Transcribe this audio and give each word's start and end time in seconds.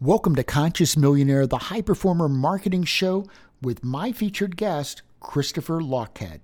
Welcome 0.00 0.36
to 0.36 0.44
Conscious 0.44 0.96
Millionaire, 0.96 1.44
the 1.44 1.58
high 1.58 1.80
performer 1.80 2.28
marketing 2.28 2.84
show 2.84 3.26
with 3.60 3.82
my 3.82 4.12
featured 4.12 4.56
guest, 4.56 5.02
Christopher 5.18 5.80
Lochhead. 5.80 6.38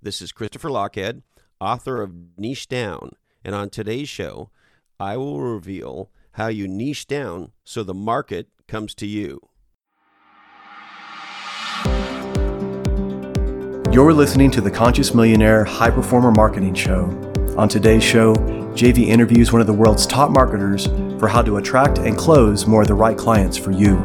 This 0.00 0.22
is 0.22 0.32
Christopher 0.32 0.70
Lochhead, 0.70 1.20
author 1.60 2.00
of 2.00 2.14
Niche 2.38 2.68
Down, 2.68 3.10
and 3.44 3.54
on 3.54 3.68
today's 3.68 4.08
show, 4.08 4.48
I 4.98 5.18
will 5.18 5.42
reveal 5.42 6.08
how 6.32 6.46
you 6.46 6.66
niche 6.66 7.06
down 7.06 7.52
so 7.62 7.82
the 7.82 7.92
market 7.92 8.48
comes 8.66 8.94
to 8.94 9.06
you. 9.06 9.42
You're 13.92 14.14
listening 14.14 14.50
to 14.52 14.62
the 14.62 14.70
Conscious 14.72 15.14
Millionaire 15.14 15.64
High 15.64 15.90
Performer 15.90 16.30
Marketing 16.30 16.72
Show. 16.72 17.02
On 17.58 17.68
today's 17.68 18.02
show, 18.02 18.32
JV 18.74 19.08
interviews 19.08 19.52
one 19.52 19.60
of 19.60 19.66
the 19.66 19.72
world's 19.72 20.06
top 20.06 20.30
marketers 20.30 20.86
for 21.18 21.28
how 21.28 21.42
to 21.42 21.58
attract 21.58 21.98
and 21.98 22.16
close 22.16 22.66
more 22.66 22.82
of 22.82 22.88
the 22.88 22.94
right 22.94 23.18
clients 23.18 23.58
for 23.58 23.70
you. 23.70 23.98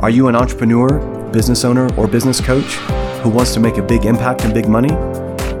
Are 0.00 0.08
you 0.08 0.28
an 0.28 0.34
entrepreneur, 0.34 0.98
business 1.30 1.62
owner, 1.62 1.94
or 1.96 2.08
business 2.08 2.40
coach 2.40 2.76
who 3.22 3.28
wants 3.28 3.52
to 3.52 3.60
make 3.60 3.76
a 3.76 3.82
big 3.82 4.06
impact 4.06 4.44
and 4.44 4.54
big 4.54 4.66
money? 4.66 4.94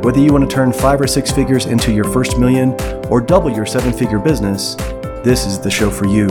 Whether 0.00 0.20
you 0.20 0.32
want 0.32 0.48
to 0.48 0.54
turn 0.54 0.72
five 0.72 0.98
or 0.98 1.06
six 1.06 1.30
figures 1.30 1.66
into 1.66 1.92
your 1.92 2.04
first 2.04 2.38
million 2.38 2.72
or 3.10 3.20
double 3.20 3.50
your 3.50 3.66
seven 3.66 3.92
figure 3.92 4.18
business, 4.18 4.76
this 5.22 5.44
is 5.44 5.58
the 5.58 5.70
show 5.70 5.90
for 5.90 6.06
you, 6.06 6.28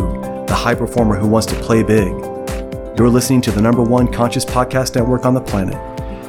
the 0.47 0.55
high 0.55 0.75
performer 0.75 1.15
who 1.15 1.27
wants 1.27 1.45
to 1.47 1.55
play 1.55 1.83
big. 1.83 2.07
You're 2.97 3.09
listening 3.09 3.41
to 3.41 3.51
the 3.51 3.61
number 3.61 3.83
one 3.83 4.11
conscious 4.11 4.43
podcast 4.43 4.95
network 4.95 5.23
on 5.23 5.35
the 5.35 5.41
planet. 5.41 5.75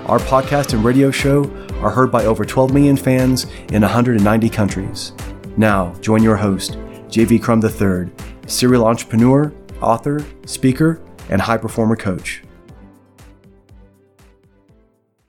Our 0.07 0.19
podcast 0.19 0.75
and 0.75 0.85
radio 0.85 1.11
show 1.11 1.45
are 1.81 1.91
heard 1.91 2.13
by 2.13 2.27
over 2.27 2.45
12 2.45 2.75
million 2.75 2.97
fans 2.97 3.47
in 3.73 3.81
190 3.81 4.51
countries. 4.51 5.13
Now, 5.59 5.95
join 6.01 6.23
your 6.23 6.37
host, 6.37 6.73
JV 7.09 7.43
Crum 7.43 7.65
III, 7.65 8.13
serial 8.47 8.87
entrepreneur, 8.87 9.55
author, 9.81 10.23
speaker, 10.45 11.01
and 11.31 11.41
high 11.41 11.57
performer 11.57 11.97
coach. 11.97 12.43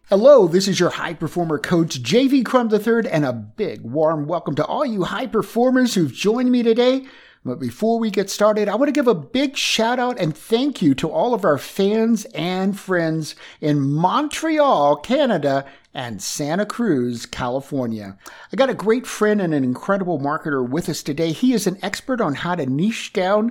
Hello, 0.10 0.50
this 0.50 0.68
is 0.68 0.82
your 0.82 0.90
high 0.90 1.14
performer 1.14 1.58
coach, 1.58 2.04
JV 2.04 2.44
Crum 2.46 2.70
III, 2.70 3.10
and 3.10 3.24
a 3.24 3.32
big 3.32 3.80
warm 3.82 4.26
welcome 4.26 4.56
to 4.56 4.66
all 4.66 4.86
you 4.86 5.04
high 5.04 5.28
performers 5.28 5.96
who've 5.96 6.12
joined 6.12 6.52
me 6.52 6.62
today. 6.62 7.06
But 7.46 7.60
before 7.60 7.98
we 7.98 8.12
get 8.12 8.30
started, 8.30 8.68
I 8.68 8.76
want 8.76 8.90
to 8.90 8.92
give 8.92 9.08
a 9.08 9.16
big 9.16 9.56
shout 9.56 10.00
out 10.00 10.20
and 10.20 10.36
thank 10.36 10.82
you 10.82 10.94
to 10.96 11.10
all 11.10 11.34
of 11.34 11.46
our 11.46 11.58
fans 11.58 12.26
and 12.36 12.78
friends 12.78 13.36
in 13.62 13.80
Montreal, 13.80 14.98
Canada, 14.98 15.66
and 15.98 16.22
Santa 16.22 16.64
Cruz, 16.64 17.26
California. 17.26 18.20
I 18.54 18.56
got 18.56 18.70
a 18.70 18.76
great 18.76 19.08
friend 19.08 19.42
and 19.42 19.52
an 19.52 19.64
incredible 19.64 20.20
marketer 20.20 20.66
with 20.66 20.90
us 20.90 21.02
today. 21.02 21.32
He 21.32 21.54
is 21.54 21.66
an 21.66 21.80
expert 21.82 22.22
on 22.22 22.36
how 22.36 22.54
to 22.54 22.68
niche 22.68 23.14
down. 23.14 23.50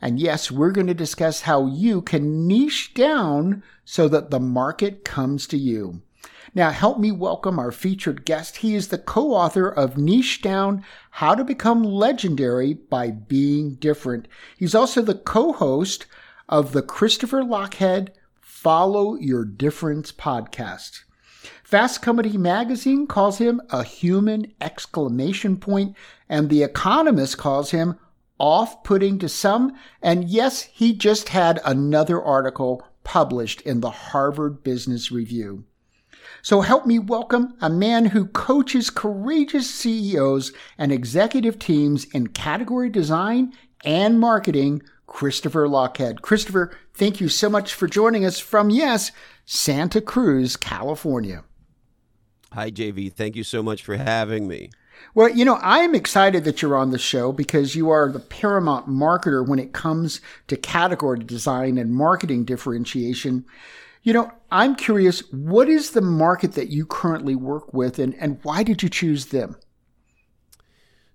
And 0.00 0.20
yes, 0.20 0.48
we're 0.48 0.70
going 0.70 0.86
to 0.86 0.94
discuss 0.94 1.40
how 1.40 1.66
you 1.66 2.00
can 2.00 2.46
niche 2.46 2.94
down 2.94 3.64
so 3.84 4.06
that 4.06 4.30
the 4.30 4.38
market 4.38 5.04
comes 5.04 5.48
to 5.48 5.58
you. 5.58 6.00
Now, 6.54 6.70
help 6.70 7.00
me 7.00 7.10
welcome 7.10 7.58
our 7.58 7.72
featured 7.72 8.24
guest. 8.24 8.58
He 8.58 8.76
is 8.76 8.88
the 8.88 8.98
co 8.98 9.34
author 9.34 9.68
of 9.68 9.98
Niche 9.98 10.40
Down 10.40 10.84
How 11.10 11.34
to 11.34 11.42
Become 11.42 11.82
Legendary 11.82 12.74
by 12.74 13.10
Being 13.10 13.74
Different. 13.74 14.28
He's 14.56 14.74
also 14.74 15.02
the 15.02 15.16
co 15.16 15.52
host 15.52 16.06
of 16.48 16.70
the 16.70 16.82
Christopher 16.82 17.42
Lochhead 17.42 18.10
Follow 18.40 19.16
Your 19.16 19.44
Difference 19.44 20.12
podcast. 20.12 21.00
Fast 21.68 22.00
Company 22.00 22.38
magazine 22.38 23.06
calls 23.06 23.36
him 23.36 23.60
a 23.68 23.84
human 23.84 24.54
exclamation 24.58 25.58
point, 25.58 25.94
and 26.26 26.48
The 26.48 26.62
Economist 26.62 27.36
calls 27.36 27.72
him 27.72 27.98
off 28.38 28.82
putting 28.84 29.18
to 29.18 29.28
some. 29.28 29.76
And 30.00 30.30
yes, 30.30 30.62
he 30.62 30.94
just 30.94 31.28
had 31.28 31.60
another 31.66 32.22
article 32.22 32.82
published 33.04 33.60
in 33.60 33.82
the 33.82 33.90
Harvard 33.90 34.64
Business 34.64 35.12
Review. 35.12 35.64
So 36.40 36.62
help 36.62 36.86
me 36.86 36.98
welcome 36.98 37.54
a 37.60 37.68
man 37.68 38.06
who 38.06 38.28
coaches 38.28 38.88
courageous 38.88 39.68
CEOs 39.68 40.52
and 40.78 40.90
executive 40.90 41.58
teams 41.58 42.06
in 42.14 42.28
category 42.28 42.88
design 42.88 43.52
and 43.84 44.18
marketing, 44.18 44.80
Christopher 45.06 45.68
Lochhead. 45.68 46.22
Christopher, 46.22 46.74
thank 46.94 47.20
you 47.20 47.28
so 47.28 47.50
much 47.50 47.74
for 47.74 47.86
joining 47.86 48.24
us 48.24 48.38
from, 48.40 48.70
yes, 48.70 49.12
Santa 49.44 50.00
Cruz, 50.00 50.56
California. 50.56 51.44
Hi, 52.52 52.70
JV. 52.70 53.12
Thank 53.12 53.36
you 53.36 53.44
so 53.44 53.62
much 53.62 53.82
for 53.82 53.96
having 53.96 54.48
me. 54.48 54.70
Well, 55.14 55.28
you 55.28 55.44
know, 55.44 55.58
I'm 55.62 55.94
excited 55.94 56.44
that 56.44 56.60
you're 56.60 56.76
on 56.76 56.90
the 56.90 56.98
show 56.98 57.30
because 57.32 57.76
you 57.76 57.90
are 57.90 58.10
the 58.10 58.18
paramount 58.18 58.88
marketer 58.88 59.46
when 59.46 59.58
it 59.58 59.72
comes 59.72 60.20
to 60.48 60.56
category 60.56 61.20
design 61.20 61.78
and 61.78 61.94
marketing 61.94 62.44
differentiation. 62.44 63.44
You 64.02 64.12
know, 64.12 64.32
I'm 64.50 64.74
curious, 64.74 65.20
what 65.32 65.68
is 65.68 65.90
the 65.90 66.00
market 66.00 66.52
that 66.52 66.70
you 66.70 66.86
currently 66.86 67.34
work 67.34 67.72
with 67.74 67.98
and, 67.98 68.14
and 68.18 68.38
why 68.42 68.62
did 68.62 68.82
you 68.82 68.88
choose 68.88 69.26
them? 69.26 69.56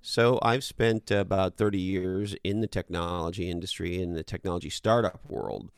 So, 0.06 0.38
I've 0.42 0.66
spent 0.66 1.12
about 1.12 1.56
30 1.56 1.80
years 1.80 2.36
in 2.44 2.60
the 2.60 2.68
technology 2.68 3.50
industry, 3.50 4.02
in 4.02 4.14
the 4.14 4.24
technology 4.24 4.70
startup 4.70 5.22
world. 5.30 5.72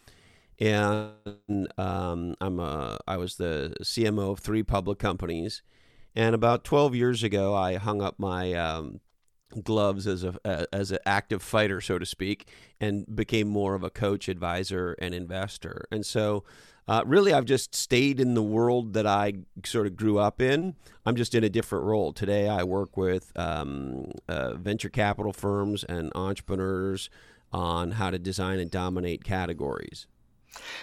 And 0.60 1.68
um, 1.78 2.36
I'm 2.40 2.60
a, 2.60 2.98
I 3.08 3.18
was 3.18 3.36
the 3.36 3.76
CMO 3.82 4.32
of 4.32 4.40
three 4.40 4.64
public 4.64 5.00
companies. 5.00 5.62
And 6.16 6.34
about 6.34 6.64
12 6.64 6.96
years 6.96 7.24
ago, 7.24 7.54
I 7.54 7.76
hung 7.76 8.02
up 8.02 8.16
my 8.18 8.54
um, 8.54 9.02
gloves 9.64 10.08
as 10.08 10.24
a 10.24 10.68
as 10.74 10.92
an 10.92 11.00
active 11.06 11.42
fighter, 11.42 11.82
so 11.82 12.00
to 12.00 12.06
speak, 12.06 12.48
and 12.80 13.06
became 13.16 13.48
more 13.48 13.76
of 13.76 13.84
a 13.84 13.90
coach, 13.90 14.30
advisor, 14.30 14.96
and 15.00 15.14
investor. 15.14 15.86
And 15.92 16.06
so 16.06 16.46
uh, 16.88 17.04
really, 17.06 17.34
I've 17.34 17.46
just 17.46 17.74
stayed 17.74 18.20
in 18.20 18.36
the 18.36 18.44
world 18.44 18.94
that 18.94 19.08
I 19.08 19.34
sort 19.66 19.88
of 19.88 19.96
grew 19.96 20.20
up 20.20 20.42
in. 20.42 20.76
I'm 21.06 21.16
just 21.16 21.34
in 21.34 21.44
a 21.44 21.50
different 21.50 21.86
role. 21.86 22.14
Today, 22.14 22.48
I 22.48 22.64
work 22.64 22.96
with 22.96 23.32
um, 23.36 24.12
uh, 24.30 24.54
venture 24.54 24.90
capital 24.90 25.34
firms 25.34 25.84
and 25.84 26.12
entrepreneurs 26.14 27.10
on 27.52 27.92
how 27.92 28.12
to 28.12 28.20
design 28.20 28.60
and 28.60 28.70
dominate 28.70 29.24
categories. 29.24 30.06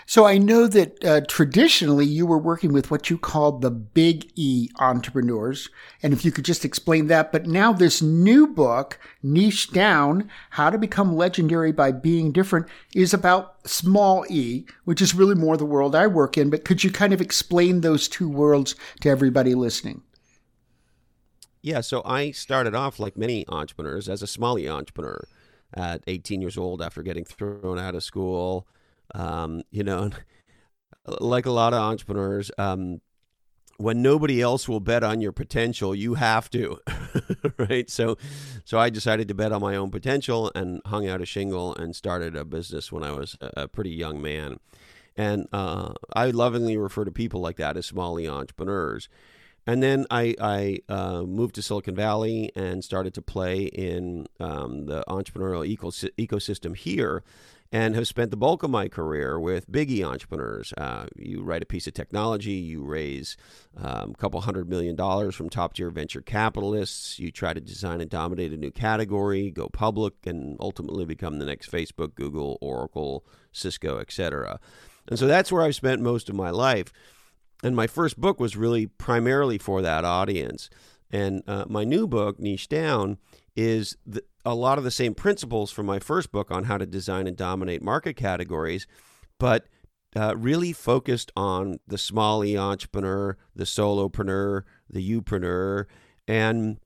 So 0.06 0.24
I 0.24 0.38
know 0.38 0.66
that 0.66 1.04
uh, 1.04 1.20
traditionally 1.28 2.06
you 2.06 2.26
were 2.26 2.38
working 2.38 2.72
with 2.72 2.90
what 2.90 3.10
you 3.10 3.18
called 3.18 3.60
the 3.60 3.70
big 3.70 4.30
E 4.34 4.68
entrepreneurs. 4.78 5.68
And 6.02 6.12
if 6.12 6.24
you 6.24 6.32
could 6.32 6.44
just 6.44 6.64
explain 6.64 7.06
that. 7.06 7.32
But 7.32 7.46
now 7.46 7.72
this 7.72 8.02
new 8.02 8.46
book, 8.46 8.98
Niche 9.22 9.70
Down, 9.70 10.28
How 10.50 10.70
to 10.70 10.78
Become 10.78 11.16
Legendary 11.16 11.72
by 11.72 11.92
Being 11.92 12.32
Different, 12.32 12.66
is 12.94 13.14
about 13.14 13.66
small 13.68 14.24
E, 14.28 14.64
which 14.84 15.00
is 15.00 15.14
really 15.14 15.34
more 15.34 15.56
the 15.56 15.64
world 15.64 15.94
I 15.94 16.06
work 16.06 16.36
in. 16.36 16.50
But 16.50 16.64
could 16.64 16.84
you 16.84 16.90
kind 16.90 17.12
of 17.12 17.20
explain 17.20 17.80
those 17.80 18.08
two 18.08 18.28
worlds 18.28 18.74
to 19.00 19.08
everybody 19.08 19.54
listening? 19.54 20.02
Yeah, 21.62 21.80
so 21.80 22.02
I 22.04 22.32
started 22.32 22.74
off 22.74 22.98
like 22.98 23.16
many 23.16 23.46
entrepreneurs 23.48 24.08
as 24.08 24.20
a 24.20 24.26
small 24.26 24.58
E 24.58 24.68
entrepreneur 24.68 25.24
at 25.74 26.02
18 26.06 26.40
years 26.42 26.58
old 26.58 26.82
after 26.82 27.02
getting 27.02 27.24
thrown 27.24 27.78
out 27.78 27.94
of 27.94 28.02
school 28.02 28.66
um, 29.14 29.62
you 29.70 29.82
know, 29.84 30.10
like 31.06 31.46
a 31.46 31.50
lot 31.50 31.72
of 31.72 31.80
entrepreneurs, 31.80 32.50
um, 32.58 33.00
when 33.78 34.00
nobody 34.02 34.40
else 34.40 34.68
will 34.68 34.80
bet 34.80 35.02
on 35.02 35.20
your 35.20 35.32
potential, 35.32 35.94
you 35.94 36.14
have 36.14 36.48
to, 36.50 36.78
right? 37.58 37.90
So, 37.90 38.16
so 38.64 38.78
I 38.78 38.90
decided 38.90 39.28
to 39.28 39.34
bet 39.34 39.50
on 39.50 39.60
my 39.60 39.74
own 39.74 39.90
potential 39.90 40.52
and 40.54 40.80
hung 40.86 41.08
out 41.08 41.20
a 41.20 41.26
shingle 41.26 41.74
and 41.74 41.96
started 41.96 42.36
a 42.36 42.44
business 42.44 42.92
when 42.92 43.02
I 43.02 43.12
was 43.12 43.36
a, 43.40 43.66
pretty 43.66 43.90
young 43.90 44.22
man. 44.22 44.60
And 45.16 45.48
uh, 45.52 45.94
I 46.14 46.30
lovingly 46.30 46.76
refer 46.76 47.04
to 47.04 47.10
people 47.10 47.40
like 47.40 47.56
that 47.56 47.76
as 47.76 47.86
small 47.86 48.18
entrepreneurs. 48.18 49.08
And 49.66 49.82
then 49.82 50.06
I, 50.10 50.34
I 50.40 50.78
uh, 50.88 51.22
moved 51.22 51.54
to 51.56 51.62
Silicon 51.62 51.94
Valley 51.94 52.50
and 52.56 52.82
started 52.82 53.14
to 53.14 53.22
play 53.22 53.64
in 53.64 54.26
um, 54.40 54.86
the 54.86 55.04
entrepreneurial 55.06 55.66
ecos- 55.76 56.10
ecosystem 56.18 56.76
here 56.76 57.22
and 57.74 57.94
have 57.94 58.06
spent 58.06 58.30
the 58.30 58.36
bulk 58.36 58.62
of 58.62 58.70
my 58.70 58.86
career 58.86 59.40
with 59.40 59.70
biggie 59.70 60.04
entrepreneurs. 60.04 60.74
Uh, 60.76 61.06
you 61.16 61.42
write 61.42 61.62
a 61.62 61.66
piece 61.66 61.86
of 61.86 61.94
technology, 61.94 62.52
you 62.52 62.82
raise 62.82 63.36
um, 63.78 64.10
a 64.10 64.14
couple 64.18 64.38
hundred 64.42 64.68
million 64.68 64.94
dollars 64.94 65.34
from 65.34 65.48
top 65.48 65.72
tier 65.72 65.88
venture 65.88 66.20
capitalists, 66.20 67.18
you 67.18 67.30
try 67.30 67.54
to 67.54 67.60
design 67.60 68.02
and 68.02 68.10
dominate 68.10 68.52
a 68.52 68.58
new 68.58 68.70
category, 68.70 69.50
go 69.50 69.68
public, 69.68 70.12
and 70.26 70.58
ultimately 70.60 71.06
become 71.06 71.38
the 71.38 71.46
next 71.46 71.72
Facebook, 71.72 72.14
Google, 72.14 72.58
Oracle, 72.60 73.24
Cisco, 73.52 73.98
etc. 73.98 74.60
And 75.08 75.18
so 75.18 75.26
that's 75.26 75.50
where 75.50 75.62
I've 75.62 75.74
spent 75.74 76.02
most 76.02 76.28
of 76.28 76.34
my 76.34 76.50
life. 76.50 76.92
And 77.62 77.76
my 77.76 77.86
first 77.86 78.20
book 78.20 78.40
was 78.40 78.56
really 78.56 78.86
primarily 78.86 79.58
for 79.58 79.82
that 79.82 80.04
audience. 80.04 80.68
And 81.10 81.42
uh, 81.46 81.64
my 81.68 81.84
new 81.84 82.06
book, 82.06 82.40
Niche 82.40 82.68
Down, 82.68 83.18
is 83.54 83.96
the, 84.06 84.24
a 84.44 84.54
lot 84.54 84.78
of 84.78 84.84
the 84.84 84.90
same 84.90 85.14
principles 85.14 85.70
from 85.70 85.86
my 85.86 85.98
first 85.98 86.32
book 86.32 86.50
on 86.50 86.64
how 86.64 86.78
to 86.78 86.86
design 86.86 87.26
and 87.26 87.36
dominate 87.36 87.82
market 87.82 88.14
categories, 88.14 88.86
but 89.38 89.66
uh, 90.16 90.34
really 90.36 90.72
focused 90.72 91.30
on 91.36 91.78
the 91.86 91.98
small 91.98 92.44
e 92.44 92.56
entrepreneur, 92.56 93.36
the 93.54 93.64
solopreneur, 93.64 94.62
the 94.90 95.20
upreneur. 95.20 95.84
And 96.26 96.78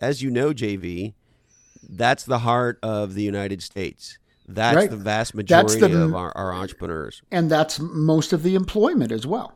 as 0.00 0.22
you 0.22 0.30
know, 0.30 0.52
JV, 0.52 1.14
that's 1.88 2.24
the 2.24 2.40
heart 2.40 2.78
of 2.82 3.14
the 3.14 3.22
United 3.22 3.62
States. 3.62 4.18
That's 4.46 4.76
Right. 4.76 4.90
the 4.90 4.96
vast 4.96 5.34
majority 5.34 5.78
the- 5.80 6.04
of 6.04 6.14
our, 6.14 6.36
our 6.36 6.52
entrepreneurs. 6.52 7.22
And 7.30 7.50
that's 7.50 7.78
most 7.78 8.32
of 8.32 8.42
the 8.42 8.54
employment 8.54 9.12
as 9.12 9.26
well. 9.26 9.54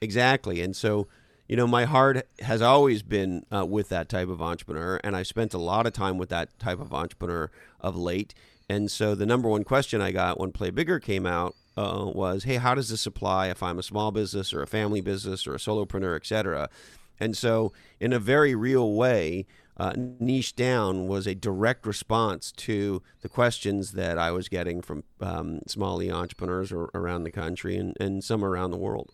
Exactly. 0.00 0.60
And 0.60 0.76
so, 0.76 1.08
you 1.48 1.56
know, 1.56 1.66
my 1.66 1.84
heart 1.84 2.26
has 2.40 2.62
always 2.62 3.02
been 3.02 3.44
uh, 3.52 3.64
with 3.66 3.88
that 3.88 4.08
type 4.08 4.28
of 4.28 4.40
entrepreneur, 4.42 5.00
and 5.02 5.16
I've 5.16 5.26
spent 5.26 5.54
a 5.54 5.58
lot 5.58 5.86
of 5.86 5.92
time 5.92 6.18
with 6.18 6.28
that 6.28 6.56
type 6.58 6.80
of 6.80 6.92
entrepreneur 6.92 7.50
of 7.80 7.96
late. 7.96 8.34
And 8.68 8.90
so, 8.90 9.14
the 9.14 9.26
number 9.26 9.48
one 9.48 9.64
question 9.64 10.00
I 10.00 10.12
got 10.12 10.38
when 10.38 10.52
Play 10.52 10.70
Bigger 10.70 11.00
came 11.00 11.26
out 11.26 11.54
uh, 11.76 12.04
was, 12.14 12.44
"Hey, 12.44 12.56
how 12.56 12.74
does 12.74 12.90
this 12.90 13.06
apply 13.06 13.48
if 13.48 13.62
I'm 13.62 13.78
a 13.78 13.82
small 13.82 14.12
business 14.12 14.52
or 14.52 14.62
a 14.62 14.66
family 14.66 15.00
business 15.00 15.46
or 15.46 15.54
a 15.54 15.58
solopreneur, 15.58 16.16
et 16.16 16.26
cetera?" 16.26 16.68
And 17.18 17.36
so, 17.36 17.72
in 17.98 18.12
a 18.12 18.18
very 18.18 18.54
real 18.54 18.92
way, 18.92 19.46
uh, 19.78 19.94
niche 19.96 20.54
down 20.54 21.06
was 21.08 21.26
a 21.26 21.34
direct 21.34 21.86
response 21.86 22.52
to 22.52 23.02
the 23.22 23.28
questions 23.28 23.92
that 23.92 24.18
I 24.18 24.30
was 24.32 24.48
getting 24.48 24.82
from 24.82 25.02
um, 25.20 25.60
small 25.66 26.00
entrepreneurs 26.12 26.72
ar- 26.72 26.90
around 26.94 27.24
the 27.24 27.30
country 27.30 27.76
and, 27.76 27.96
and 27.98 28.22
some 28.22 28.44
around 28.44 28.70
the 28.70 28.76
world. 28.76 29.10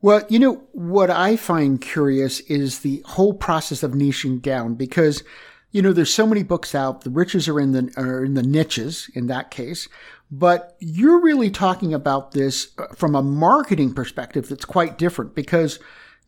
Well, 0.00 0.22
you 0.28 0.38
know, 0.38 0.62
what 0.72 1.10
I 1.10 1.36
find 1.36 1.80
curious 1.80 2.40
is 2.40 2.80
the 2.80 3.02
whole 3.04 3.34
process 3.34 3.82
of 3.82 3.92
niching 3.92 4.40
down 4.40 4.74
because, 4.74 5.24
you 5.72 5.82
know, 5.82 5.92
there's 5.92 6.14
so 6.14 6.26
many 6.26 6.44
books 6.44 6.74
out. 6.74 7.02
The 7.02 7.10
riches 7.10 7.48
are 7.48 7.58
in 7.58 7.72
the, 7.72 7.92
are 7.96 8.24
in 8.24 8.34
the 8.34 8.42
niches 8.42 9.10
in 9.14 9.26
that 9.26 9.50
case. 9.50 9.88
But 10.30 10.76
you're 10.78 11.20
really 11.20 11.50
talking 11.50 11.94
about 11.94 12.32
this 12.32 12.68
uh, 12.78 12.88
from 12.94 13.14
a 13.14 13.22
marketing 13.22 13.94
perspective 13.94 14.48
that's 14.48 14.64
quite 14.64 14.98
different 14.98 15.34
because 15.34 15.80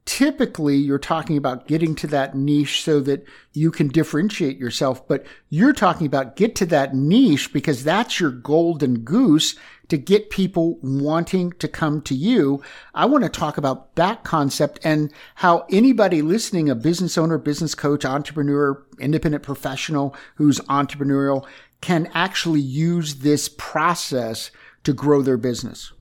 typically 0.04 0.76
you're 0.76 0.98
talking 0.98 1.36
about 1.36 1.68
getting 1.68 1.94
to 1.94 2.06
that 2.08 2.34
niche 2.34 2.82
so 2.82 2.98
that 3.00 3.24
you 3.52 3.70
can 3.70 3.88
differentiate 3.88 4.58
yourself. 4.58 5.06
But 5.06 5.24
you're 5.50 5.74
talking 5.74 6.06
about 6.06 6.34
get 6.34 6.56
to 6.56 6.66
that 6.66 6.94
niche 6.94 7.52
because 7.52 7.84
that's 7.84 8.18
your 8.18 8.30
golden 8.30 9.00
goose 9.00 9.54
to 9.90 9.98
get 9.98 10.30
people 10.30 10.78
wanting 10.82 11.52
to 11.52 11.68
come 11.68 12.00
to 12.02 12.14
you. 12.14 12.62
I 12.94 13.06
want 13.06 13.24
to 13.24 13.30
talk 13.30 13.58
about 13.58 13.94
that 13.96 14.24
concept 14.24 14.78
and 14.82 15.12
how 15.36 15.66
anybody 15.70 16.22
listening, 16.22 16.70
a 16.70 16.74
business 16.74 17.18
owner, 17.18 17.38
business 17.38 17.74
coach, 17.74 18.04
entrepreneur, 18.04 18.82
independent 18.98 19.42
professional 19.42 20.14
who's 20.36 20.58
entrepreneurial 20.60 21.46
can 21.80 22.10
actually 22.14 22.60
use 22.60 23.16
this 23.16 23.48
process 23.48 24.50
to 24.84 24.92
grow 24.92 25.22
their 25.22 25.36
business. 25.36 25.92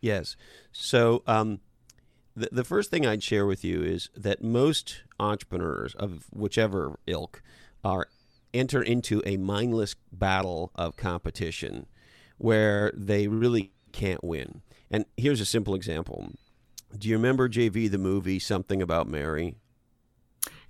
Yes. 0.00 0.36
So, 0.72 1.22
um, 1.26 1.60
the, 2.36 2.48
the 2.52 2.64
first 2.64 2.90
thing 2.90 3.04
I'd 3.04 3.22
share 3.22 3.46
with 3.46 3.64
you 3.64 3.82
is 3.82 4.10
that 4.16 4.44
most 4.44 5.02
entrepreneurs 5.18 5.94
of 5.96 6.26
whichever 6.30 6.98
ilk 7.06 7.42
are 7.82 8.06
enter 8.54 8.82
into 8.82 9.22
a 9.26 9.36
mindless 9.36 9.96
battle 10.12 10.70
of 10.74 10.96
competition 10.96 11.86
where 12.38 12.92
they 12.94 13.28
really 13.28 13.72
can't 13.92 14.22
win. 14.24 14.62
And 14.90 15.04
here's 15.16 15.40
a 15.40 15.46
simple 15.46 15.74
example. 15.74 16.32
Do 16.96 17.08
you 17.08 17.16
remember 17.16 17.48
JV 17.48 17.90
the 17.90 17.98
movie 17.98 18.38
Something 18.38 18.80
About 18.80 19.06
Mary? 19.06 19.56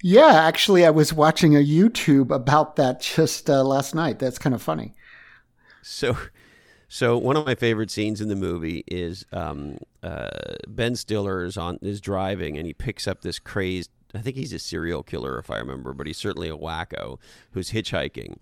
Yeah, 0.03 0.33
actually, 0.35 0.85
I 0.87 0.91
was 0.91 1.13
watching 1.13 1.57
a 1.57 1.65
YouTube 1.65 2.31
about 2.31 2.77
that 2.77 3.01
just 3.01 3.51
uh, 3.51 3.65
last 3.65 3.95
night. 3.95 4.19
That's 4.19 4.39
kind 4.39 4.55
of 4.55 4.63
funny. 4.63 4.95
So, 5.83 6.17
so 6.89 7.19
one 7.19 7.37
of 7.37 7.47
my 7.47 7.55
favorite 7.55 7.91
scenes 7.91 8.21
in 8.21 8.29
the 8.29 8.37
movie 8.37 8.85
is 8.87 9.25
um, 9.33 9.79
uh, 10.03 10.29
Ben 10.69 10.97
Stiller 10.97 11.45
is 11.45 11.57
on 11.57 11.79
is 11.83 12.01
driving 12.01 12.57
and 12.57 12.67
he 12.67 12.75
picks 12.75 13.09
up 13.09 13.23
this 13.23 13.39
crazed. 13.39 13.91
I 14.15 14.19
think 14.19 14.37
he's 14.37 14.53
a 14.53 14.59
serial 14.59 15.03
killer 15.03 15.39
if 15.39 15.51
I 15.51 15.59
remember, 15.59 15.93
but 15.93 16.07
he's 16.07 16.17
certainly 16.17 16.49
a 16.49 16.57
wacko 16.57 17.19
who's 17.53 17.73
hitchhiking, 17.73 18.37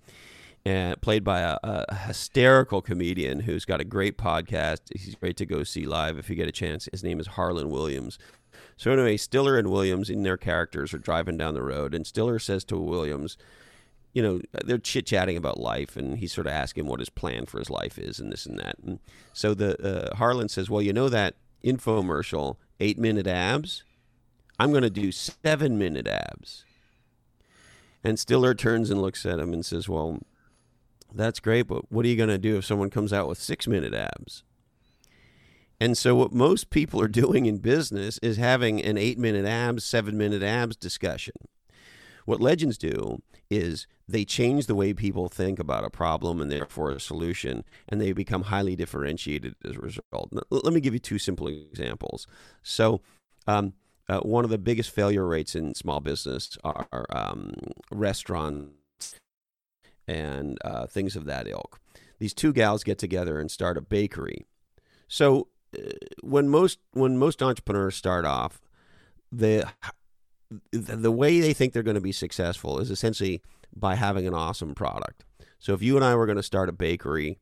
and 0.66 1.00
played 1.00 1.22
by 1.22 1.38
a, 1.38 1.58
a 1.62 1.94
hysterical 1.94 2.82
comedian 2.82 3.38
who's 3.38 3.64
got 3.64 3.80
a 3.80 3.84
great 3.84 4.18
podcast. 4.18 4.80
He's 4.92 5.14
great 5.14 5.36
to 5.36 5.46
go 5.46 5.62
see 5.62 5.86
live 5.86 6.18
if 6.18 6.28
you 6.28 6.34
get 6.34 6.48
a 6.48 6.52
chance. 6.52 6.88
His 6.90 7.04
name 7.04 7.20
is 7.20 7.28
Harland 7.28 7.70
Williams. 7.70 8.18
So 8.76 8.90
anyway, 8.90 9.16
Stiller 9.16 9.56
and 9.56 9.70
Williams 9.70 10.10
in 10.10 10.24
their 10.24 10.36
characters 10.36 10.92
are 10.92 10.98
driving 10.98 11.36
down 11.36 11.54
the 11.54 11.62
road, 11.62 11.94
and 11.94 12.04
Stiller 12.04 12.40
says 12.40 12.64
to 12.64 12.76
Williams, 12.76 13.38
you 14.12 14.20
know, 14.20 14.40
they're 14.64 14.78
chit 14.78 15.06
chatting 15.06 15.36
about 15.36 15.60
life, 15.60 15.96
and 15.96 16.18
he's 16.18 16.32
sort 16.32 16.48
of 16.48 16.52
asking 16.52 16.86
what 16.86 16.98
his 16.98 17.10
plan 17.10 17.46
for 17.46 17.60
his 17.60 17.70
life 17.70 17.96
is, 17.96 18.18
and 18.18 18.32
this 18.32 18.44
and 18.44 18.58
that. 18.58 18.76
And 18.84 18.98
so 19.32 19.54
the 19.54 20.10
uh, 20.10 20.16
Harlan 20.16 20.48
says, 20.48 20.68
"Well, 20.68 20.82
you 20.82 20.92
know 20.92 21.08
that 21.08 21.36
infomercial, 21.62 22.56
eight 22.80 22.98
minute 22.98 23.28
abs. 23.28 23.84
I'm 24.58 24.70
going 24.70 24.82
to 24.82 24.90
do 24.90 25.12
seven 25.12 25.78
minute 25.78 26.08
abs." 26.08 26.64
And 28.02 28.18
Stiller 28.18 28.54
turns 28.54 28.90
and 28.90 29.00
looks 29.00 29.24
at 29.24 29.38
him 29.38 29.52
and 29.52 29.64
says, 29.64 29.88
"Well, 29.88 30.20
that's 31.14 31.41
great, 31.41 31.62
but 31.62 31.91
what 31.91 32.05
are 32.05 32.08
you 32.08 32.17
going 32.17 32.29
to 32.29 32.38
do 32.38 32.56
if 32.56 32.64
someone 32.64 32.91
comes 32.91 33.12
out 33.12 33.29
with 33.29 33.38
six 33.38 33.67
minute 33.67 33.94
abs?" 33.94 34.43
And 35.81 35.97
so, 35.97 36.14
what 36.14 36.32
most 36.32 36.70
people 36.70 37.00
are 37.00 37.08
doing 37.25 37.47
in 37.47 37.58
business 37.58 38.19
is 38.19 38.37
having 38.37 38.82
an 38.82 38.97
eight 38.97 39.19
minute 39.19 39.47
abs, 39.47 39.85
seven 39.85 40.17
minute 40.17 40.43
abs 40.43 40.76
discussion. 40.76 41.35
What 42.25 42.41
legends 42.41 42.76
do 42.76 43.23
is 43.50 43.87
they 44.08 44.25
change 44.25 44.67
the 44.67 44.75
way 44.75 44.93
people 44.93 45.29
think 45.29 45.58
about 45.58 45.85
a 45.85 45.91
problem 45.91 46.41
and 46.41 46.50
therefore 46.50 46.91
a 46.91 47.00
solution, 47.00 47.64
and 47.88 48.00
they 48.00 48.12
become 48.12 48.43
highly 48.43 48.75
differentiated 48.75 49.55
as 49.64 49.76
a 49.76 49.81
result. 49.81 50.32
Let 50.50 50.73
me 50.73 50.81
give 50.81 50.94
you 50.94 50.99
two 50.99 51.19
simple 51.19 51.47
examples. 51.47 52.26
So, 52.62 53.00
um, 53.47 53.75
uh, 54.09 54.20
one 54.20 54.44
of 54.44 54.50
the 54.50 54.59
biggest 54.59 54.91
failure 54.91 55.26
rates 55.26 55.55
in 55.55 55.75
small 55.75 56.00
business 56.00 56.56
are 56.62 57.06
um, 57.11 57.55
restaurants 57.91 58.73
and 60.06 60.58
uh, 60.64 60.87
things 60.87 61.17
of 61.17 61.25
that 61.26 61.47
ilk. 61.49 61.81
These 62.19 62.35
two 62.35 62.53
gals 62.53 62.85
get 62.85 62.99
together 62.99 63.38
and 63.38 63.50
start 63.50 63.76
a 63.76 63.81
bakery. 63.81 64.47
So, 65.08 65.49
uh, 65.76 65.91
when 66.23 66.49
most 66.49 66.79
when 66.93 67.19
most 67.19 67.43
entrepreneurs 67.43 67.97
start 67.97 68.25
off, 68.25 68.61
the 69.31 69.67
the 70.73 71.12
way 71.12 71.41
they 71.41 71.53
think 71.53 71.73
they're 71.73 71.82
going 71.82 71.97
to 71.97 72.00
be 72.00 72.12
successful 72.12 72.79
is 72.79 72.91
essentially 72.91 73.43
by 73.75 73.97
having 73.97 74.26
an 74.26 74.35
awesome 74.35 74.75
product. 74.75 75.25
So 75.58 75.75
if 75.75 75.82
you 75.82 75.97
and 75.97 76.05
I 76.05 76.14
were 76.14 76.26
going 76.26 76.37
to 76.37 76.43
start 76.43 76.69
a 76.69 76.73
bakery, 76.73 77.38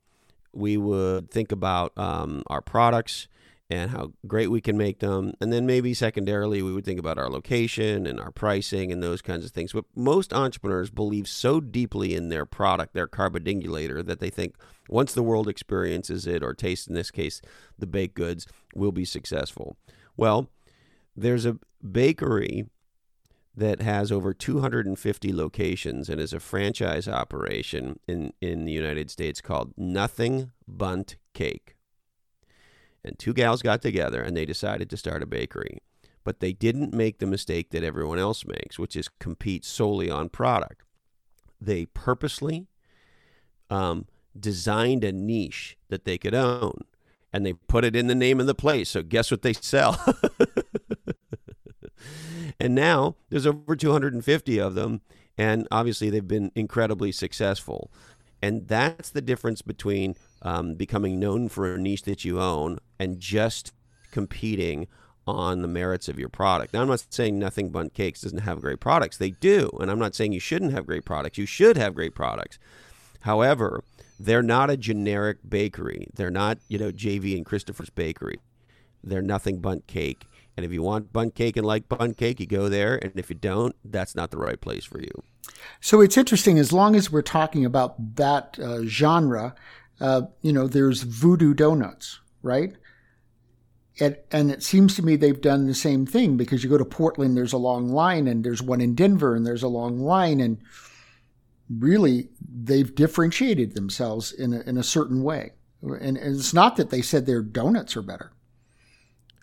we 0.52 0.76
would 0.76 1.30
think 1.30 1.52
about 1.52 1.92
um, 1.98 2.42
our 2.46 2.60
products 2.60 3.28
and 3.70 3.90
how 3.90 4.12
great 4.26 4.50
we 4.50 4.60
can 4.60 4.76
make 4.76 4.98
them, 4.98 5.32
and 5.40 5.52
then 5.52 5.64
maybe 5.64 5.94
secondarily 5.94 6.60
we 6.62 6.72
would 6.72 6.84
think 6.84 7.00
about 7.00 7.18
our 7.18 7.30
location 7.30 8.06
and 8.06 8.20
our 8.20 8.30
pricing 8.30 8.92
and 8.92 9.02
those 9.02 9.22
kinds 9.22 9.44
of 9.44 9.52
things. 9.52 9.72
But 9.72 9.86
most 9.96 10.34
entrepreneurs 10.34 10.90
believe 10.90 11.26
so 11.26 11.60
deeply 11.60 12.14
in 12.14 12.28
their 12.28 12.44
product, 12.44 12.92
their 12.92 13.08
carbidingulator, 13.08 14.04
that 14.04 14.20
they 14.20 14.30
think 14.30 14.56
once 14.88 15.14
the 15.14 15.22
world 15.22 15.48
experiences 15.48 16.26
it 16.26 16.42
or 16.42 16.52
tastes, 16.52 16.86
in 16.86 16.94
this 16.94 17.10
case, 17.10 17.40
the 17.78 17.86
baked 17.86 18.14
goods, 18.14 18.46
will 18.74 18.92
be 18.92 19.04
successful. 19.04 19.76
Well, 20.16 20.50
there's 21.16 21.46
a 21.46 21.58
bakery 21.90 22.66
that 23.56 23.80
has 23.80 24.10
over 24.10 24.34
250 24.34 25.32
locations 25.32 26.08
and 26.08 26.20
is 26.20 26.32
a 26.32 26.40
franchise 26.40 27.06
operation 27.08 27.98
in, 28.06 28.32
in 28.40 28.64
the 28.64 28.72
United 28.72 29.10
States 29.10 29.40
called 29.40 29.72
Nothing 29.76 30.50
Bundt 30.66 31.16
Cake. 31.34 31.73
And 33.04 33.18
two 33.18 33.34
gals 33.34 33.62
got 33.62 33.82
together 33.82 34.22
and 34.22 34.36
they 34.36 34.44
decided 34.44 34.88
to 34.90 34.96
start 34.96 35.22
a 35.22 35.26
bakery. 35.26 35.78
But 36.24 36.40
they 36.40 36.52
didn't 36.52 36.94
make 36.94 37.18
the 37.18 37.26
mistake 37.26 37.70
that 37.70 37.84
everyone 37.84 38.18
else 38.18 38.44
makes, 38.46 38.78
which 38.78 38.96
is 38.96 39.10
compete 39.20 39.64
solely 39.64 40.10
on 40.10 40.30
product. 40.30 40.82
They 41.60 41.86
purposely 41.86 42.66
um, 43.68 44.06
designed 44.38 45.04
a 45.04 45.12
niche 45.12 45.76
that 45.88 46.04
they 46.04 46.16
could 46.16 46.34
own 46.34 46.84
and 47.32 47.44
they 47.44 47.52
put 47.52 47.84
it 47.84 47.96
in 47.96 48.06
the 48.06 48.14
name 48.14 48.40
of 48.40 48.46
the 48.46 48.54
place. 48.54 48.90
So, 48.90 49.02
guess 49.02 49.30
what 49.30 49.42
they 49.42 49.52
sell? 49.52 50.02
and 52.60 52.74
now 52.74 53.16
there's 53.28 53.46
over 53.46 53.76
250 53.76 54.58
of 54.58 54.74
them 54.74 55.02
and 55.36 55.66
obviously 55.70 56.10
they've 56.10 56.26
been 56.26 56.52
incredibly 56.54 57.12
successful 57.12 57.90
and 58.44 58.68
that's 58.68 59.10
the 59.10 59.22
difference 59.22 59.62
between 59.62 60.16
um, 60.42 60.74
becoming 60.74 61.18
known 61.18 61.48
for 61.48 61.72
a 61.72 61.78
niche 61.78 62.02
that 62.02 62.26
you 62.26 62.40
own 62.40 62.78
and 62.98 63.20
just 63.20 63.72
competing 64.10 64.86
on 65.26 65.62
the 65.62 65.68
merits 65.68 66.08
of 66.08 66.18
your 66.18 66.28
product. 66.28 66.74
Now, 66.74 66.82
I'm 66.82 66.88
not 66.88 67.04
saying 67.08 67.38
Nothing 67.38 67.70
Bundt 67.70 67.94
Cakes 67.94 68.20
doesn't 68.20 68.40
have 68.40 68.60
great 68.60 68.80
products. 68.80 69.16
They 69.16 69.30
do. 69.30 69.70
And 69.80 69.90
I'm 69.90 69.98
not 69.98 70.14
saying 70.14 70.32
you 70.32 70.40
shouldn't 70.40 70.72
have 70.72 70.86
great 70.86 71.04
products. 71.04 71.38
You 71.38 71.46
should 71.46 71.76
have 71.76 71.94
great 71.94 72.14
products. 72.14 72.58
However, 73.20 73.82
they're 74.20 74.42
not 74.42 74.68
a 74.68 74.76
generic 74.76 75.38
bakery. 75.48 76.08
They're 76.14 76.30
not, 76.30 76.58
you 76.68 76.78
know, 76.78 76.90
JV 76.92 77.36
and 77.36 77.46
Christopher's 77.46 77.90
Bakery. 77.90 78.38
They're 79.02 79.22
Nothing 79.22 79.60
Bundt 79.60 79.86
Cake. 79.86 80.26
And 80.56 80.64
if 80.64 80.72
you 80.72 80.82
want 80.82 81.12
bundt 81.12 81.34
cake 81.34 81.56
and 81.56 81.66
like 81.66 81.88
bundt 81.88 82.16
cake, 82.16 82.40
you 82.40 82.46
go 82.46 82.68
there. 82.68 82.96
And 82.96 83.12
if 83.16 83.28
you 83.28 83.36
don't, 83.36 83.74
that's 83.84 84.14
not 84.14 84.30
the 84.30 84.38
right 84.38 84.60
place 84.60 84.84
for 84.84 85.00
you. 85.00 85.10
So 85.80 86.00
it's 86.00 86.16
interesting, 86.16 86.58
as 86.58 86.72
long 86.72 86.96
as 86.96 87.10
we're 87.10 87.22
talking 87.22 87.64
about 87.64 88.16
that 88.16 88.58
uh, 88.62 88.84
genre, 88.84 89.54
uh, 90.00 90.22
you 90.42 90.52
know, 90.52 90.66
there's 90.66 91.02
voodoo 91.02 91.54
donuts, 91.54 92.20
right? 92.42 92.74
And, 94.00 94.16
and 94.32 94.50
it 94.50 94.62
seems 94.62 94.96
to 94.96 95.02
me 95.02 95.16
they've 95.16 95.40
done 95.40 95.66
the 95.66 95.74
same 95.74 96.04
thing 96.04 96.36
because 96.36 96.64
you 96.64 96.70
go 96.70 96.78
to 96.78 96.84
Portland, 96.84 97.36
there's 97.36 97.52
a 97.52 97.58
long 97.58 97.88
line, 97.88 98.26
and 98.26 98.44
there's 98.44 98.62
one 98.62 98.80
in 98.80 98.94
Denver, 98.94 99.36
and 99.36 99.46
there's 99.46 99.62
a 99.62 99.68
long 99.68 100.00
line. 100.00 100.40
And 100.40 100.58
really 101.70 102.28
they've 102.46 102.94
differentiated 102.94 103.74
themselves 103.74 104.32
in 104.32 104.52
a, 104.52 104.60
in 104.62 104.76
a 104.76 104.82
certain 104.82 105.22
way. 105.22 105.52
And, 105.82 106.16
and 106.16 106.36
it's 106.36 106.54
not 106.54 106.76
that 106.76 106.90
they 106.90 107.02
said 107.02 107.26
their 107.26 107.42
donuts 107.42 107.96
are 107.96 108.02
better. 108.02 108.32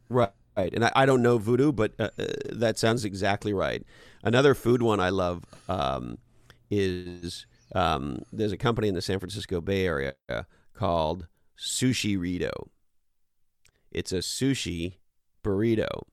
Right. 0.09 0.31
And 0.57 0.85
I, 0.85 0.91
I 0.95 1.05
don't 1.05 1.21
know 1.21 1.37
voodoo, 1.37 1.71
but 1.71 1.93
uh, 1.97 2.09
uh, 2.19 2.25
that 2.51 2.77
sounds 2.77 3.05
exactly 3.05 3.53
right. 3.53 3.83
Another 4.23 4.53
food 4.53 4.81
one 4.81 4.99
I 4.99 5.09
love 5.09 5.45
um, 5.69 6.17
is 6.69 7.45
um, 7.73 8.23
there's 8.31 8.51
a 8.51 8.57
company 8.57 8.87
in 8.87 8.95
the 8.95 9.01
San 9.01 9.19
Francisco 9.19 9.61
Bay 9.61 9.85
Area 9.85 10.13
called 10.73 11.27
Sushirrito. 11.57 12.51
It's 13.91 14.11
a 14.11 14.17
sushi 14.17 14.95
burrito. 15.43 16.03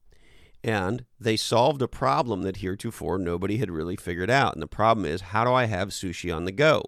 And 0.64 1.04
they 1.20 1.37
solved 1.37 1.82
a 1.82 1.88
problem 1.88 2.42
that 2.42 2.56
heretofore 2.56 3.18
nobody 3.18 3.58
had 3.58 3.70
really 3.70 3.97
figured 3.97 4.30
out. 4.30 4.54
And 4.54 4.62
the 4.62 4.66
problem 4.66 5.06
is 5.06 5.20
how 5.20 5.44
do 5.44 5.52
I 5.52 5.66
have 5.66 5.90
sushi 5.90 6.35
on 6.35 6.44
the 6.44 6.52
go? 6.52 6.82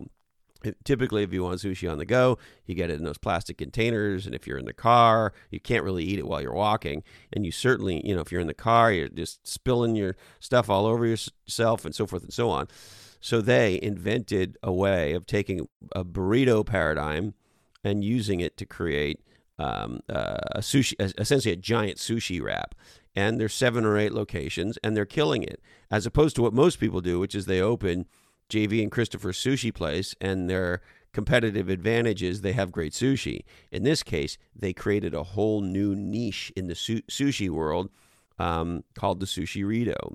Typically, 0.85 1.23
if 1.23 1.33
you 1.33 1.43
want 1.43 1.61
sushi 1.61 1.91
on 1.91 1.97
the 1.97 2.05
go, 2.05 2.37
you 2.67 2.75
get 2.75 2.91
it 2.91 2.99
in 2.99 3.05
those 3.05 3.17
plastic 3.17 3.57
containers. 3.57 4.27
And 4.27 4.35
if 4.35 4.47
you're 4.47 4.59
in 4.59 4.67
the 4.67 4.75
car, 4.75 5.33
you 5.51 5.59
can't 5.59 5.85
really 5.85 6.05
eat 6.05 6.19
it 6.19 6.27
while 6.27 6.43
you're 6.43 6.53
walking. 6.53 7.03
And 7.33 7.47
you 7.47 7.53
certainly, 7.53 8.07
you 8.07 8.15
know, 8.15 8.21
if 8.21 8.31
you're 8.31 8.43
in 8.43 8.47
the 8.47 8.53
car, 8.53 8.93
you're 8.93 9.09
just 9.09 9.47
spilling 9.47 9.97
your 9.97 10.17
stuff 10.39 10.69
all 10.69 10.85
over 10.85 11.07
yourself 11.07 11.85
and 11.85 11.95
so 11.95 12.07
forth 12.07 12.25
and 12.25 12.33
so 12.33 12.51
on. 12.51 12.69
So 13.21 13.41
they 13.41 13.79
invented 13.83 14.59
a 14.63 14.73
way 14.73 15.13
of 15.13 15.27
taking 15.27 15.69
a 15.93 16.05
burrito 16.05 16.65
paradigm 16.67 17.35
and 17.83 18.05
using 18.05 18.41
it 18.41 18.57
to 18.59 18.67
create 18.67 19.21
um, 19.61 20.01
uh, 20.09 20.39
a 20.53 20.61
sushi, 20.61 20.95
essentially 21.19 21.53
a 21.53 21.57
giant 21.57 21.99
sushi 21.99 22.43
wrap. 22.43 22.75
And 23.15 23.39
there's 23.39 23.55
seven 23.55 23.85
or 23.85 23.99
eight 23.99 24.13
locations, 24.13 24.79
and 24.79 24.97
they're 24.97 25.05
killing 25.05 25.43
it, 25.43 25.61
as 25.91 26.07
opposed 26.07 26.37
to 26.37 26.43
what 26.43 26.55
most 26.55 26.81
people 26.81 27.01
do, 27.01 27.19
which 27.19 27.35
is 27.35 27.47
they 27.47 27.61
open 27.61 28.07
JV 28.49 28.83
and 28.83 28.91
Christopher's 28.91 29.39
sushi 29.39 29.73
place, 29.75 30.15
and 30.21 30.49
their 30.49 30.81
competitive 31.13 31.69
advantage 31.69 32.23
is 32.23 32.41
they 32.41 32.53
have 32.53 32.73
great 32.73 32.93
sushi. 32.93 33.45
In 33.71 33.83
this 33.83 34.03
case, 34.03 34.39
they 34.55 34.73
created 34.73 35.13
a 35.13 35.25
whole 35.25 35.61
new 35.61 35.95
niche 35.95 36.53
in 36.57 36.69
the 36.69 36.75
su- 36.75 37.03
sushi 37.03 37.51
world 37.51 37.91
um, 38.39 38.85
called 38.95 39.21
the 39.21 39.27
Sushirrito. 39.27 40.15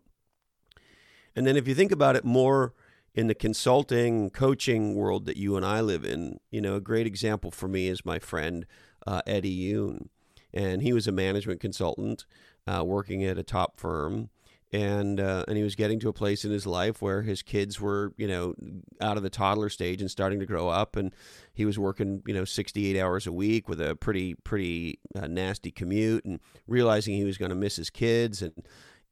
And 1.35 1.45
then 1.45 1.57
if 1.57 1.67
you 1.67 1.75
think 1.75 1.91
about 1.91 2.15
it 2.15 2.23
more 2.23 2.73
in 3.13 3.27
the 3.27 3.35
consulting 3.35 4.29
coaching 4.29 4.95
world 4.95 5.25
that 5.25 5.37
you 5.37 5.57
and 5.57 5.65
I 5.65 5.81
live 5.81 6.05
in, 6.05 6.39
you 6.49 6.61
know, 6.61 6.75
a 6.75 6.81
great 6.81 7.05
example 7.05 7.51
for 7.51 7.67
me 7.67 7.87
is 7.87 8.05
my 8.05 8.19
friend 8.19 8.65
uh, 9.05 9.21
Eddie 9.25 9.71
Yoon. 9.71 10.07
And 10.53 10.81
he 10.81 10.93
was 10.93 11.07
a 11.07 11.11
management 11.11 11.59
consultant 11.59 12.25
uh, 12.65 12.83
working 12.85 13.23
at 13.23 13.37
a 13.37 13.43
top 13.43 13.79
firm. 13.79 14.29
And, 14.71 15.19
uh, 15.19 15.45
and 15.47 15.55
he 15.55 15.63
was 15.63 15.75
getting 15.75 15.99
to 16.01 16.09
a 16.09 16.13
place 16.13 16.43
in 16.43 16.51
his 16.51 16.65
life 16.65 17.01
where 17.01 17.21
his 17.21 17.41
kids 17.41 17.79
were, 17.79 18.13
you 18.17 18.27
know, 18.27 18.55
out 18.99 19.15
of 19.15 19.23
the 19.23 19.29
toddler 19.29 19.69
stage 19.69 20.01
and 20.01 20.11
starting 20.11 20.39
to 20.39 20.45
grow 20.45 20.67
up. 20.67 20.95
And 20.95 21.13
he 21.53 21.65
was 21.65 21.79
working, 21.79 22.23
you 22.25 22.33
know, 22.33 22.45
68 22.45 22.99
hours 22.99 23.25
a 23.27 23.31
week 23.31 23.69
with 23.69 23.79
a 23.79 23.95
pretty, 23.95 24.33
pretty 24.33 24.99
uh, 25.15 25.27
nasty 25.27 25.71
commute 25.71 26.25
and 26.25 26.39
realizing 26.67 27.15
he 27.15 27.23
was 27.23 27.37
going 27.37 27.49
to 27.49 27.55
miss 27.55 27.77
his 27.77 27.89
kids. 27.89 28.41
And, 28.41 28.53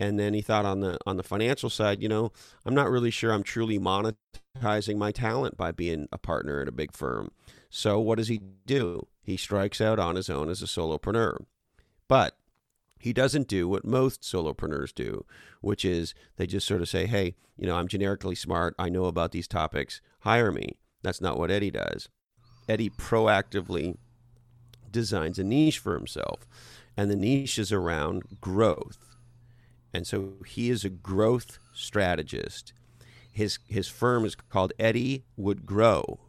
and 0.04 0.20
then 0.20 0.34
he 0.34 0.42
thought 0.42 0.66
on 0.66 0.82
the 0.82 0.98
on 1.08 1.16
the 1.16 1.24
financial 1.24 1.70
side, 1.70 2.02
you 2.02 2.10
know, 2.10 2.32
I'm 2.66 2.76
not 2.76 2.90
really 2.90 3.10
sure 3.10 3.32
I'm 3.32 3.44
truly 3.44 3.80
monetizing 3.80 4.98
my 4.98 5.12
talent 5.12 5.56
by 5.56 5.72
being 5.72 6.10
a 6.12 6.18
partner 6.18 6.62
at 6.62 6.68
a 6.68 6.74
big 6.74 6.92
firm. 6.92 7.32
So 7.70 8.00
what 8.02 8.18
does 8.18 8.28
he 8.28 8.42
do? 8.66 9.08
He 9.22 9.38
strikes 9.38 9.80
out 9.80 10.00
on 10.00 10.18
his 10.18 10.30
own 10.30 10.50
as 10.50 10.62
a 10.62 10.66
solopreneur. 10.66 11.46
But 12.10 12.38
he 13.00 13.14
doesn't 13.14 13.48
do 13.48 13.68
what 13.70 13.86
most 13.86 14.24
solopreneurs 14.24 14.94
do, 14.94 15.26
which 15.62 15.86
is 15.86 16.14
they 16.36 16.48
just 16.48 16.68
sort 16.68 16.82
of 16.82 16.90
say, 16.90 17.06
"Hey, 17.06 17.36
you 17.56 17.66
know, 17.66 17.78
I'm 17.78 17.88
generically 17.88 18.36
smart. 18.36 18.76
I 18.78 18.90
know 18.90 19.06
about 19.06 19.32
these 19.32 19.48
topics. 19.48 20.02
Hire 20.20 20.52
me." 20.52 20.78
That's 21.02 21.22
not 21.22 21.38
what 21.38 21.50
Eddie 21.50 21.72
does. 21.72 22.10
Eddie 22.68 22.90
proactively 22.90 23.96
designs 24.92 25.40
a 25.40 25.46
niche 25.46 25.80
for 25.80 25.94
himself, 25.94 26.46
and 26.98 27.10
the 27.10 27.16
niche 27.16 27.58
is 27.58 27.72
around 27.72 28.42
growth 28.42 29.13
and 29.94 30.08
so 30.08 30.34
he 30.46 30.70
is 30.70 30.84
a 30.84 30.90
growth 30.90 31.60
strategist. 31.74 32.74
His 33.32 33.60
his 33.68 33.88
firm 33.88 34.26
is 34.26 34.36
called 34.36 34.74
Eddie 34.80 35.24
Would 35.38 35.66
Grow, 35.66 36.20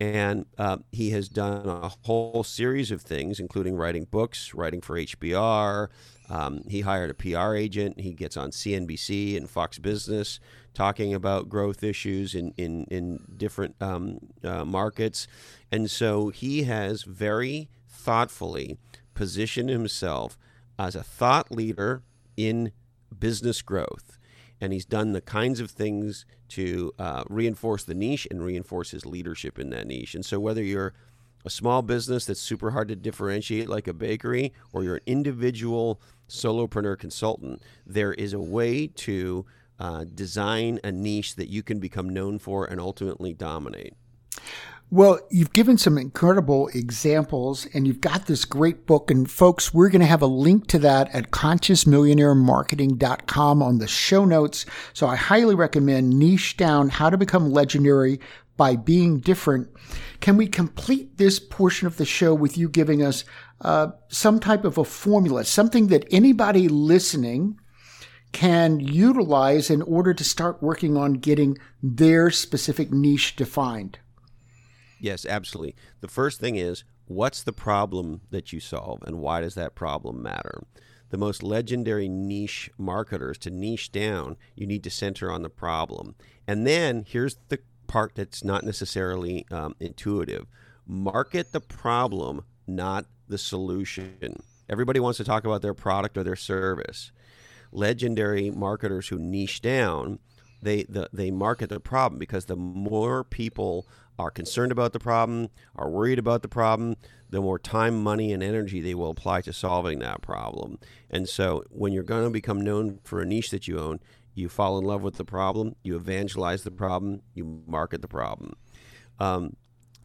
and 0.00 0.46
uh, 0.56 0.78
he 0.92 1.10
has 1.10 1.28
done 1.28 1.68
a 1.68 1.88
whole 2.04 2.44
series 2.44 2.90
of 2.90 3.02
things, 3.02 3.40
including 3.40 3.76
writing 3.76 4.04
books, 4.04 4.54
writing 4.54 4.80
for 4.80 4.96
HBR. 4.96 5.88
Um, 6.30 6.62
he 6.68 6.82
hired 6.82 7.10
a 7.10 7.14
PR 7.14 7.54
agent. 7.54 8.00
He 8.00 8.12
gets 8.12 8.36
on 8.36 8.50
CNBC 8.50 9.36
and 9.36 9.48
Fox 9.48 9.78
Business 9.78 10.38
talking 10.74 11.14
about 11.14 11.48
growth 11.48 11.82
issues 11.82 12.34
in 12.34 12.54
in 12.56 12.84
in 12.84 13.24
different 13.36 13.74
um, 13.80 14.18
uh, 14.44 14.64
markets, 14.64 15.26
and 15.72 15.90
so 15.90 16.28
he 16.28 16.64
has 16.64 17.02
very 17.02 17.68
thoughtfully 17.88 18.78
positioned 19.14 19.68
himself 19.68 20.38
as 20.78 20.94
a 20.94 21.02
thought 21.02 21.50
leader 21.50 22.02
in 22.38 22.72
business 23.18 23.60
growth. 23.60 24.18
And 24.60 24.72
he's 24.72 24.86
done 24.86 25.12
the 25.12 25.20
kinds 25.20 25.60
of 25.60 25.70
things 25.70 26.24
to 26.50 26.92
uh, 26.98 27.24
reinforce 27.28 27.84
the 27.84 27.94
niche 27.94 28.26
and 28.30 28.42
reinforce 28.42 28.90
his 28.92 29.04
leadership 29.04 29.58
in 29.58 29.70
that 29.70 29.86
niche. 29.86 30.14
And 30.14 30.24
so, 30.24 30.40
whether 30.40 30.62
you're 30.62 30.94
a 31.44 31.50
small 31.50 31.82
business 31.82 32.24
that's 32.26 32.40
super 32.40 32.70
hard 32.70 32.88
to 32.88 32.96
differentiate, 32.96 33.68
like 33.68 33.86
a 33.86 33.92
bakery, 33.92 34.52
or 34.72 34.82
you're 34.82 34.96
an 34.96 35.02
individual 35.06 36.00
solopreneur 36.28 36.98
consultant, 36.98 37.62
there 37.86 38.14
is 38.14 38.32
a 38.32 38.40
way 38.40 38.88
to 38.88 39.46
uh, 39.78 40.04
design 40.14 40.80
a 40.82 40.90
niche 40.90 41.36
that 41.36 41.48
you 41.48 41.62
can 41.62 41.78
become 41.78 42.08
known 42.08 42.38
for 42.38 42.64
and 42.64 42.80
ultimately 42.80 43.32
dominate. 43.32 43.94
Well, 44.90 45.20
you've 45.30 45.52
given 45.52 45.76
some 45.76 45.98
incredible 45.98 46.68
examples 46.68 47.66
and 47.74 47.86
you've 47.86 48.00
got 48.00 48.24
this 48.24 48.46
great 48.46 48.86
book. 48.86 49.10
And 49.10 49.30
folks, 49.30 49.74
we're 49.74 49.90
going 49.90 50.00
to 50.00 50.06
have 50.06 50.22
a 50.22 50.26
link 50.26 50.66
to 50.68 50.78
that 50.78 51.14
at 51.14 51.30
consciousmillionairemarketing.com 51.30 53.62
on 53.62 53.78
the 53.78 53.86
show 53.86 54.24
notes. 54.24 54.64
So 54.94 55.06
I 55.06 55.16
highly 55.16 55.54
recommend 55.54 56.18
Niche 56.18 56.56
Down 56.56 56.88
How 56.88 57.10
to 57.10 57.18
Become 57.18 57.50
Legendary 57.50 58.18
by 58.56 58.76
Being 58.76 59.18
Different. 59.18 59.68
Can 60.20 60.38
we 60.38 60.46
complete 60.46 61.18
this 61.18 61.38
portion 61.38 61.86
of 61.86 61.98
the 61.98 62.06
show 62.06 62.32
with 62.32 62.56
you 62.56 62.70
giving 62.70 63.02
us 63.02 63.24
uh, 63.60 63.88
some 64.08 64.40
type 64.40 64.64
of 64.64 64.78
a 64.78 64.84
formula, 64.84 65.44
something 65.44 65.88
that 65.88 66.08
anybody 66.10 66.66
listening 66.66 67.60
can 68.32 68.80
utilize 68.80 69.68
in 69.68 69.82
order 69.82 70.14
to 70.14 70.24
start 70.24 70.62
working 70.62 70.96
on 70.96 71.12
getting 71.12 71.58
their 71.82 72.30
specific 72.30 72.90
niche 72.90 73.36
defined? 73.36 73.98
Yes, 75.00 75.24
absolutely. 75.26 75.76
The 76.00 76.08
first 76.08 76.40
thing 76.40 76.56
is 76.56 76.84
what's 77.06 77.42
the 77.42 77.52
problem 77.52 78.22
that 78.30 78.52
you 78.52 78.60
solve 78.60 79.02
and 79.06 79.18
why 79.18 79.40
does 79.40 79.54
that 79.54 79.74
problem 79.74 80.22
matter? 80.22 80.62
The 81.10 81.18
most 81.18 81.42
legendary 81.42 82.08
niche 82.08 82.70
marketers 82.76 83.38
to 83.38 83.50
niche 83.50 83.90
down, 83.92 84.36
you 84.54 84.66
need 84.66 84.84
to 84.84 84.90
center 84.90 85.30
on 85.30 85.42
the 85.42 85.48
problem. 85.48 86.16
And 86.46 86.66
then 86.66 87.04
here's 87.08 87.36
the 87.48 87.60
part 87.86 88.14
that's 88.14 88.44
not 88.44 88.64
necessarily 88.64 89.46
um, 89.50 89.74
intuitive 89.80 90.46
market 90.88 91.52
the 91.52 91.60
problem, 91.60 92.44
not 92.66 93.06
the 93.28 93.38
solution. 93.38 94.42
Everybody 94.68 95.00
wants 95.00 95.18
to 95.18 95.24
talk 95.24 95.44
about 95.44 95.62
their 95.62 95.74
product 95.74 96.16
or 96.16 96.24
their 96.24 96.36
service. 96.36 97.12
Legendary 97.70 98.50
marketers 98.50 99.08
who 99.08 99.18
niche 99.18 99.60
down, 99.60 100.18
they 100.62 100.84
the, 100.84 101.08
they 101.12 101.30
market 101.30 101.68
the 101.68 101.80
problem 101.80 102.18
because 102.18 102.46
the 102.46 102.56
more 102.56 103.24
people 103.24 103.86
are 104.18 104.30
concerned 104.30 104.72
about 104.72 104.92
the 104.92 104.98
problem, 104.98 105.48
are 105.76 105.88
worried 105.88 106.18
about 106.18 106.42
the 106.42 106.48
problem, 106.48 106.96
the 107.30 107.40
more 107.40 107.58
time, 107.58 108.02
money, 108.02 108.32
and 108.32 108.42
energy 108.42 108.80
they 108.80 108.94
will 108.94 109.10
apply 109.10 109.40
to 109.42 109.52
solving 109.52 110.00
that 110.00 110.22
problem. 110.22 110.78
And 111.10 111.28
so 111.28 111.64
when 111.70 111.92
you're 111.92 112.02
going 112.02 112.24
to 112.24 112.30
become 112.30 112.60
known 112.60 112.98
for 113.04 113.20
a 113.20 113.24
niche 113.24 113.50
that 113.50 113.68
you 113.68 113.78
own, 113.78 114.00
you 114.34 114.48
fall 114.48 114.78
in 114.78 114.84
love 114.84 115.02
with 115.02 115.16
the 115.16 115.24
problem, 115.24 115.74
you 115.82 115.96
evangelize 115.96 116.62
the 116.62 116.70
problem, 116.70 117.22
you 117.34 117.62
market 117.66 118.02
the 118.02 118.08
problem. 118.08 118.54
Um, 119.18 119.56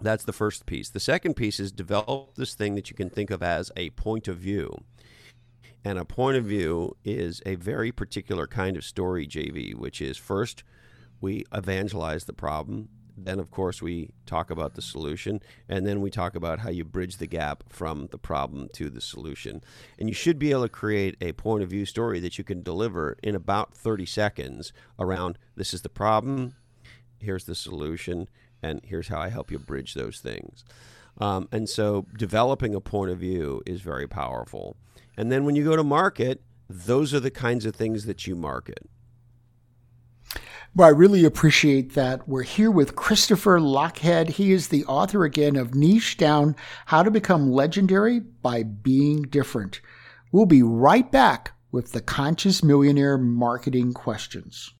that's 0.01 0.25
the 0.25 0.33
first 0.33 0.65
piece. 0.65 0.89
The 0.89 1.00
second 1.00 1.36
piece 1.36 1.60
is 1.60 1.72
develop 1.72 2.36
this 2.36 2.55
thing 2.55 2.75
that 2.75 2.89
you 2.89 2.95
can 2.95 3.10
think 3.10 3.31
of 3.31 3.41
as 3.41 3.72
a 3.77 3.91
point 3.91 4.27
of 4.27 4.38
view. 4.38 4.83
And 5.86 6.00
a 6.00 6.06
point 6.06 6.38
of 6.38 6.46
view 6.46 6.96
is 7.04 7.42
a 7.46 7.56
very 7.56 7.92
particular 7.92 8.48
kind 8.48 8.78
of 8.78 8.84
story, 8.84 9.28
JV, 9.28 9.75
which 9.75 10.02
is 10.02 10.18
first, 10.18 10.63
we 11.20 11.46
evangelize 11.54 12.25
the 12.25 12.34
problem 12.34 12.90
then, 13.18 13.40
of 13.40 13.52
course, 13.52 13.82
we 13.82 14.12
talk 14.25 14.50
about 14.50 14.74
the 14.74 14.82
solution, 14.82 15.42
and 15.70 15.86
then 15.86 16.02
we 16.02 16.10
talk 16.10 16.36
about 16.36 16.60
how 16.60 16.70
you 16.70 16.84
bridge 16.84 17.18
the 17.18 17.28
gap 17.28 17.63
from 17.70 18.08
the 18.08 18.18
problem 18.18 18.70
to 18.74 18.90
the 18.90 19.02
solution. 19.02 19.63
And 20.00 20.10
you 20.10 20.16
should 20.16 20.40
be 20.40 20.52
able 20.52 20.63
to 20.63 20.70
create 20.70 21.16
a 21.22 21.34
point 21.34 21.63
of 21.63 21.70
view 21.70 21.86
story 21.86 22.20
that 22.20 22.38
you 22.38 22.44
can 22.44 22.63
deliver 22.63 23.18
in 23.22 23.36
about 23.36 23.75
30 23.75 24.06
seconds 24.06 24.74
around 25.00 25.38
this 25.56 25.74
is 25.74 25.84
the 25.84 25.90
problem, 25.90 26.56
here's 27.20 27.46
the 27.46 27.56
solution, 27.56 28.28
and 28.62 28.82
here's 28.84 29.10
how 29.10 29.20
I 29.20 29.30
help 29.30 29.52
you 29.52 29.60
bridge 29.60 29.94
those 29.94 30.20
things. 30.20 30.63
Um, 31.20 31.48
and 31.51 31.70
so, 31.70 32.08
developing 32.17 32.74
a 32.74 32.82
point 32.82 33.12
of 33.12 33.20
view 33.20 33.62
is 33.65 33.82
very 33.82 34.08
powerful. 34.08 34.75
And 35.15 35.32
then, 35.32 35.46
when 35.46 35.55
you 35.55 35.63
go 35.63 35.75
to 35.75 35.84
market, 35.84 36.41
those 36.70 37.13
are 37.13 37.20
the 37.20 37.32
kinds 37.32 37.65
of 37.65 37.75
things 37.75 38.05
that 38.05 38.25
you 38.25 38.36
market. 38.36 38.89
Well, 40.75 40.88
I 40.88 40.91
really 40.91 41.24
appreciate 41.24 41.93
that. 41.93 42.27
We're 42.27 42.41
here 42.41 42.72
with 42.72 42.96
Christopher 42.96 43.60
Lochhead. 43.60 44.29
He 44.29 44.51
is 44.51 44.70
the 44.70 44.84
author 44.86 45.24
again 45.24 45.55
of 45.55 45.75
Niche 45.75 46.17
Down 46.17 46.55
How 46.88 47.03
to 47.03 47.12
Become 47.12 47.51
Legendary 47.51 48.20
by 48.20 48.63
Being 48.63 49.22
Different. 49.22 49.82
We'll 50.32 50.48
be 50.48 50.63
right 50.63 51.12
back 51.12 51.51
with 51.72 51.91
the 51.91 52.01
Conscious 52.01 52.63
Millionaire 52.63 53.20
Marketing 53.20 53.93
Questions. 53.93 54.74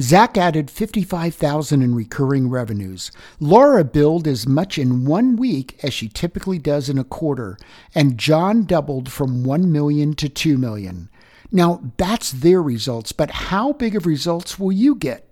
Zach 0.00 0.38
added 0.38 0.70
55,000 0.70 1.82
in 1.82 1.94
recurring 1.94 2.48
revenues. 2.48 3.10
Laura 3.40 3.82
billed 3.82 4.28
as 4.28 4.46
much 4.46 4.78
in 4.78 5.04
one 5.04 5.34
week 5.34 5.76
as 5.82 5.92
she 5.92 6.08
typically 6.08 6.58
does 6.58 6.88
in 6.88 6.98
a 6.98 7.04
quarter, 7.04 7.58
and 7.96 8.16
John 8.16 8.64
doubled 8.64 9.10
from 9.10 9.42
1 9.42 9.72
million 9.72 10.14
to 10.14 10.28
2 10.28 10.56
million. 10.56 11.08
Now, 11.50 11.82
that's 11.96 12.30
their 12.30 12.62
results, 12.62 13.10
but 13.10 13.30
how 13.30 13.72
big 13.72 13.96
of 13.96 14.06
results 14.06 14.58
will 14.58 14.70
you 14.70 14.94
get? 14.94 15.28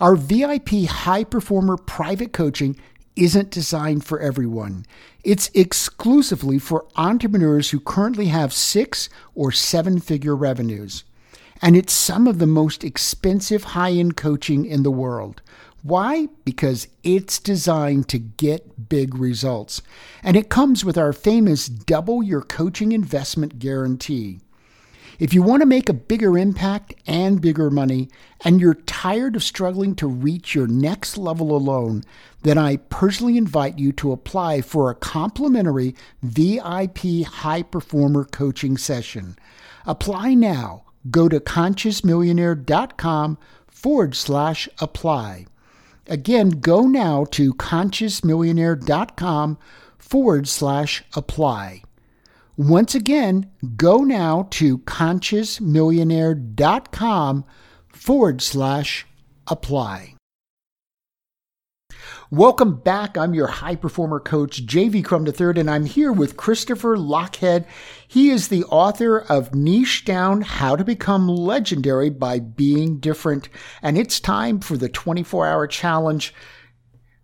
Our 0.00 0.16
VIP 0.16 0.86
high 0.86 1.24
performer 1.24 1.76
private 1.76 2.32
coaching 2.32 2.78
isn't 3.16 3.50
designed 3.50 4.04
for 4.04 4.20
everyone. 4.20 4.84
It's 5.24 5.50
exclusively 5.54 6.58
for 6.58 6.86
entrepreneurs 6.96 7.70
who 7.70 7.80
currently 7.80 8.26
have 8.26 8.52
six 8.52 9.08
or 9.34 9.50
seven 9.50 9.98
figure 9.98 10.36
revenues. 10.36 11.04
And 11.60 11.76
it's 11.76 11.92
some 11.92 12.26
of 12.26 12.38
the 12.38 12.46
most 12.46 12.84
expensive 12.84 13.64
high 13.64 13.92
end 13.92 14.16
coaching 14.16 14.64
in 14.64 14.82
the 14.82 14.90
world. 14.90 15.42
Why? 15.82 16.28
Because 16.44 16.88
it's 17.02 17.38
designed 17.38 18.08
to 18.08 18.18
get 18.18 18.88
big 18.88 19.14
results. 19.14 19.80
And 20.22 20.36
it 20.36 20.48
comes 20.48 20.84
with 20.84 20.98
our 20.98 21.12
famous 21.12 21.68
double 21.68 22.22
your 22.22 22.42
coaching 22.42 22.92
investment 22.92 23.58
guarantee. 23.58 24.40
If 25.18 25.34
you 25.34 25.42
want 25.42 25.62
to 25.62 25.66
make 25.66 25.88
a 25.88 25.94
bigger 25.94 26.38
impact 26.38 26.94
and 27.06 27.40
bigger 27.40 27.70
money, 27.70 28.08
and 28.44 28.60
you're 28.60 28.74
tired 28.74 29.34
of 29.34 29.42
struggling 29.42 29.96
to 29.96 30.06
reach 30.06 30.54
your 30.54 30.68
next 30.68 31.18
level 31.18 31.56
alone, 31.56 32.04
then 32.42 32.56
I 32.56 32.76
personally 32.76 33.36
invite 33.36 33.80
you 33.80 33.90
to 33.92 34.12
apply 34.12 34.60
for 34.60 34.90
a 34.90 34.94
complimentary 34.94 35.96
VIP 36.22 37.24
high 37.26 37.62
performer 37.62 38.24
coaching 38.24 38.76
session. 38.76 39.36
Apply 39.86 40.34
now. 40.34 40.84
Go 41.10 41.28
to 41.28 41.40
consciousmillionaire.com 41.40 43.38
forward 43.66 44.14
slash 44.16 44.68
apply. 44.80 45.46
Again, 46.06 46.50
go 46.50 46.86
now 46.86 47.24
to 47.32 47.52
consciousmillionaire.com 47.54 49.58
forward 49.98 50.46
slash 50.48 51.04
apply. 51.14 51.82
Once 52.56 52.94
again, 52.94 53.50
go 53.76 53.98
now 53.98 54.48
to 54.50 54.78
consciousmillionaire.com 54.78 57.44
forward 57.92 58.42
slash 58.42 59.06
apply. 59.46 60.17
Welcome 62.30 62.76
back. 62.80 63.16
I'm 63.16 63.32
your 63.32 63.46
high 63.46 63.76
performer 63.76 64.20
coach, 64.20 64.66
JV 64.66 65.02
Crum 65.02 65.26
III, 65.26 65.58
and 65.60 65.70
I'm 65.70 65.86
here 65.86 66.12
with 66.12 66.36
Christopher 66.36 66.94
Lochhead. 66.94 67.64
He 68.06 68.28
is 68.28 68.48
the 68.48 68.64
author 68.64 69.20
of 69.30 69.54
Niche 69.54 70.04
Down 70.04 70.42
How 70.42 70.76
to 70.76 70.84
Become 70.84 71.26
Legendary 71.26 72.10
by 72.10 72.38
Being 72.38 72.98
Different. 72.98 73.48
And 73.80 73.96
it's 73.96 74.20
time 74.20 74.60
for 74.60 74.76
the 74.76 74.90
24 74.90 75.46
hour 75.46 75.66
challenge. 75.66 76.34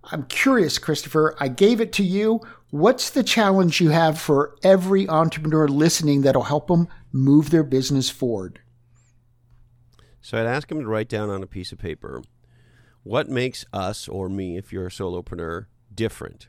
I'm 0.04 0.25
curious, 0.25 0.78
Christopher. 0.78 1.37
I 1.38 1.49
gave 1.49 1.82
it 1.82 1.92
to 1.94 2.02
you. 2.02 2.40
What's 2.70 3.11
the 3.11 3.23
challenge 3.23 3.82
you 3.82 3.90
have 3.90 4.18
for 4.18 4.56
every 4.62 5.06
entrepreneur 5.06 5.68
listening 5.68 6.23
that'll 6.23 6.44
help 6.44 6.68
them 6.68 6.88
move 7.12 7.50
their 7.50 7.62
business 7.62 8.08
forward? 8.08 8.58
So 10.23 10.40
I'd 10.40 10.46
ask 10.46 10.68
them 10.68 10.80
to 10.80 10.87
write 10.87 11.11
down 11.11 11.28
on 11.28 11.42
a 11.42 11.46
piece 11.46 11.73
of 11.73 11.78
paper 11.78 12.23
what 13.04 13.28
makes 13.28 13.64
us 13.73 14.08
or 14.08 14.28
me, 14.28 14.56
if 14.56 14.73
you're 14.73 14.88
a 14.88 14.90
solopreneur, 14.90 15.66
different. 15.94 16.49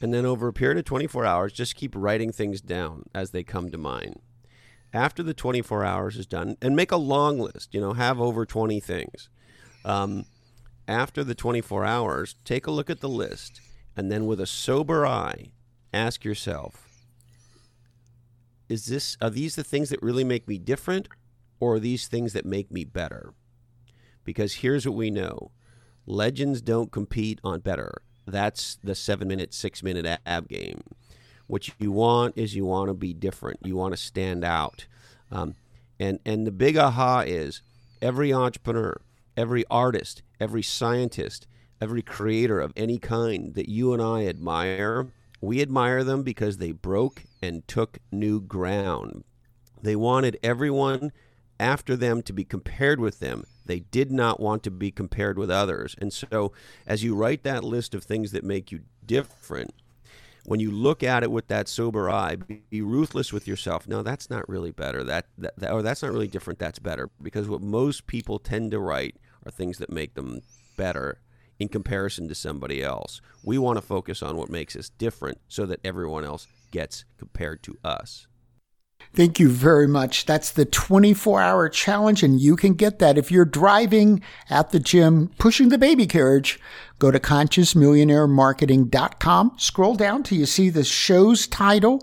And 0.00 0.12
then 0.12 0.26
over 0.26 0.48
a 0.48 0.52
period 0.52 0.78
of 0.78 0.84
24 0.84 1.24
hours, 1.24 1.52
just 1.52 1.76
keep 1.76 1.94
writing 1.94 2.32
things 2.32 2.60
down 2.60 3.04
as 3.14 3.30
they 3.30 3.44
come 3.44 3.70
to 3.70 3.78
mind. 3.78 4.20
After 4.92 5.22
the 5.22 5.34
24 5.34 5.84
hours 5.84 6.16
is 6.16 6.26
done, 6.26 6.56
and 6.60 6.74
make 6.74 6.92
a 6.92 6.96
long 6.96 7.38
list, 7.38 7.72
you 7.72 7.80
know, 7.80 7.92
have 7.92 8.20
over 8.20 8.44
20 8.44 8.80
things. 8.80 9.28
Um, 9.84 10.24
after 10.86 11.22
the 11.24 11.34
24 11.34 11.84
hours, 11.84 12.34
take 12.44 12.66
a 12.66 12.70
look 12.70 12.90
at 12.90 13.00
the 13.00 13.08
list 13.08 13.60
and 13.96 14.10
then 14.10 14.26
with 14.26 14.40
a 14.40 14.46
sober 14.46 15.06
eye, 15.06 15.50
ask 15.92 16.24
yourself, 16.24 16.88
is 18.68 18.86
this 18.86 19.16
are 19.20 19.30
these 19.30 19.56
the 19.56 19.64
things 19.64 19.90
that 19.90 20.02
really 20.02 20.24
make 20.24 20.48
me 20.48 20.58
different 20.58 21.08
or 21.60 21.74
are 21.74 21.80
these 21.80 22.08
things 22.08 22.32
that 22.32 22.46
make 22.46 22.70
me 22.70 22.84
better? 22.84 23.34
Because 24.24 24.54
here's 24.56 24.86
what 24.86 24.96
we 24.96 25.10
know. 25.10 25.50
Legends 26.06 26.60
don't 26.60 26.90
compete 26.90 27.40
on 27.44 27.60
better. 27.60 28.02
That's 28.26 28.78
the 28.82 28.94
7 28.94 29.26
minute, 29.28 29.52
6 29.52 29.82
minute 29.82 30.20
ab 30.24 30.48
game. 30.48 30.82
What 31.46 31.68
you 31.78 31.92
want 31.92 32.36
is 32.36 32.54
you 32.54 32.64
want 32.64 32.88
to 32.88 32.94
be 32.94 33.12
different. 33.12 33.60
You 33.62 33.76
want 33.76 33.92
to 33.92 34.00
stand 34.00 34.44
out. 34.44 34.86
Um, 35.30 35.54
and 36.00 36.18
and 36.24 36.46
the 36.46 36.52
big 36.52 36.76
aha 36.76 37.20
is 37.20 37.62
every 38.00 38.32
entrepreneur, 38.32 39.00
every 39.36 39.64
artist, 39.70 40.22
every 40.40 40.62
scientist, 40.62 41.46
every 41.80 42.02
creator 42.02 42.60
of 42.60 42.72
any 42.76 42.98
kind 42.98 43.54
that 43.54 43.68
you 43.68 43.92
and 43.92 44.02
I 44.02 44.26
admire, 44.26 45.08
we 45.40 45.60
admire 45.60 46.02
them 46.02 46.22
because 46.22 46.56
they 46.56 46.72
broke 46.72 47.24
and 47.42 47.66
took 47.68 47.98
new 48.10 48.40
ground. 48.40 49.24
They 49.82 49.96
wanted 49.96 50.38
everyone 50.42 51.12
after 51.60 51.94
them 51.96 52.22
to 52.22 52.32
be 52.32 52.44
compared 52.44 53.00
with 53.00 53.20
them. 53.20 53.44
They 53.66 53.80
did 53.80 54.10
not 54.10 54.40
want 54.40 54.62
to 54.64 54.70
be 54.70 54.90
compared 54.90 55.38
with 55.38 55.50
others. 55.50 55.96
And 55.98 56.12
so, 56.12 56.52
as 56.86 57.02
you 57.02 57.14
write 57.14 57.42
that 57.44 57.64
list 57.64 57.94
of 57.94 58.04
things 58.04 58.32
that 58.32 58.44
make 58.44 58.70
you 58.70 58.80
different, 59.04 59.74
when 60.44 60.60
you 60.60 60.70
look 60.70 61.02
at 61.02 61.22
it 61.22 61.30
with 61.30 61.48
that 61.48 61.68
sober 61.68 62.10
eye, 62.10 62.36
be, 62.36 62.82
ruthless 62.82 63.32
with 63.32 63.48
yourself. 63.48 63.88
No, 63.88 64.02
that's 64.02 64.28
not 64.28 64.48
really 64.48 64.70
better. 64.70 65.02
That, 65.02 65.26
that, 65.38 65.56
that 65.58 65.72
or 65.72 65.82
that's 65.82 66.02
not 66.02 66.12
really 66.12 66.28
different. 66.28 66.58
That's 66.58 66.78
better 66.78 67.10
because 67.22 67.48
what 67.48 67.62
most 67.62 68.06
people 68.06 68.38
tend 68.38 68.70
to 68.72 68.78
write 68.78 69.16
are 69.46 69.50
things 69.50 69.78
that 69.78 69.90
make 69.90 70.14
them 70.14 70.40
better 70.76 71.20
in 71.58 71.68
comparison 71.68 72.28
to 72.28 72.34
somebody 72.34 72.82
else. 72.82 73.20
We 73.42 73.58
want 73.58 73.78
to 73.78 73.82
focus 73.82 74.22
on 74.22 74.36
what 74.36 74.50
makes 74.50 74.76
us 74.76 74.90
different 74.90 75.38
so 75.48 75.66
that 75.66 75.80
everyone 75.84 76.24
else 76.24 76.46
gets 76.70 77.04
compared 77.16 77.62
to 77.62 77.76
us. 77.84 78.26
Thank 79.12 79.38
you 79.38 79.48
very 79.48 79.86
much. 79.86 80.26
That's 80.26 80.50
the 80.50 80.64
24 80.64 81.40
hour 81.40 81.68
challenge, 81.68 82.22
and 82.22 82.40
you 82.40 82.56
can 82.56 82.72
get 82.74 82.98
that 82.98 83.18
if 83.18 83.30
you're 83.30 83.44
driving 83.44 84.22
at 84.50 84.70
the 84.70 84.80
gym, 84.80 85.30
pushing 85.38 85.68
the 85.68 85.78
baby 85.78 86.06
carriage. 86.06 86.58
Go 86.98 87.10
to 87.10 87.20
consciousmillionairemarketing.com. 87.20 89.52
Scroll 89.58 89.94
down 89.94 90.22
till 90.22 90.38
you 90.38 90.46
see 90.46 90.70
the 90.70 90.84
show's 90.84 91.46
title, 91.46 92.00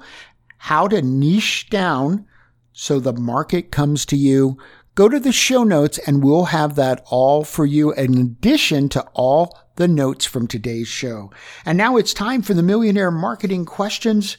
How 0.58 0.88
to 0.88 1.02
Niche 1.02 1.68
Down 1.70 2.28
so 2.74 3.00
the 3.00 3.14
market 3.14 3.72
comes 3.72 4.06
to 4.08 4.18
you. 4.18 4.58
Go 4.96 5.08
to 5.08 5.20
the 5.20 5.32
show 5.32 5.64
notes 5.64 5.98
and 6.00 6.24
we'll 6.24 6.46
have 6.46 6.76
that 6.76 7.04
all 7.10 7.44
for 7.44 7.66
you 7.66 7.94
in 7.94 8.18
addition 8.18 8.90
to 8.90 9.02
all 9.14 9.58
the 9.76 9.88
notes 9.88 10.26
from 10.26 10.48
today's 10.48 10.88
show. 10.88 11.32
And 11.66 11.78
now 11.78 11.98
it's 11.98 12.14
time 12.14 12.42
for 12.42 12.54
the 12.54 12.64
millionaire 12.64 13.12
marketing 13.12 13.66
questions. 13.66 14.38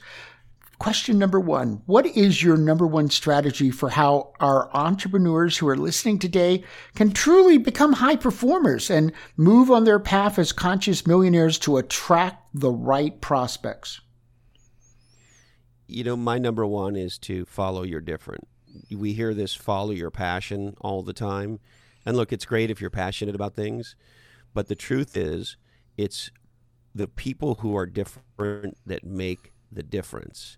Question 0.83 1.17
number 1.17 1.39
one 1.39 1.81
What 1.87 2.07
is 2.07 2.43
your 2.43 2.57
number 2.57 2.89
one 2.89 3.09
strategy 3.09 3.71
for 3.71 3.91
how 3.91 4.33
our 4.41 4.69
entrepreneurs 4.75 5.57
who 5.57 5.69
are 5.69 5.77
listening 5.77 6.19
today 6.19 6.65
can 6.97 7.13
truly 7.13 7.57
become 7.57 7.93
high 7.93 8.17
performers 8.17 8.91
and 8.91 9.13
move 9.37 9.71
on 9.71 9.85
their 9.85 10.01
path 10.01 10.41
as 10.41 10.51
conscious 10.51 11.07
millionaires 11.07 11.57
to 11.61 11.77
attract 11.77 12.49
the 12.53 12.73
right 12.73 13.21
prospects? 13.21 14.01
You 15.87 16.03
know, 16.03 16.17
my 16.17 16.39
number 16.39 16.67
one 16.67 16.97
is 16.97 17.17
to 17.21 17.45
follow 17.45 17.85
your 17.85 18.01
different 18.01 18.49
we 18.91 19.13
hear 19.13 19.35
this 19.35 19.55
follow 19.55 19.93
your 19.93 20.11
passion 20.11 20.75
all 20.81 21.05
the 21.05 21.13
time. 21.13 21.61
And 22.05 22.17
look, 22.17 22.33
it's 22.33 22.45
great 22.45 22.73
if 22.73 22.81
you're 22.81 22.91
passionate 22.91 23.37
about 23.37 23.55
things, 23.55 23.95
but 24.53 24.67
the 24.67 24.75
truth 24.75 25.17
is, 25.17 25.57
it's 25.97 26.33
the 26.93 27.07
people 27.07 27.57
who 27.61 27.77
are 27.77 27.87
different 27.87 28.79
that 28.85 29.05
make 29.05 29.53
the 29.71 29.85
difference. 29.85 30.57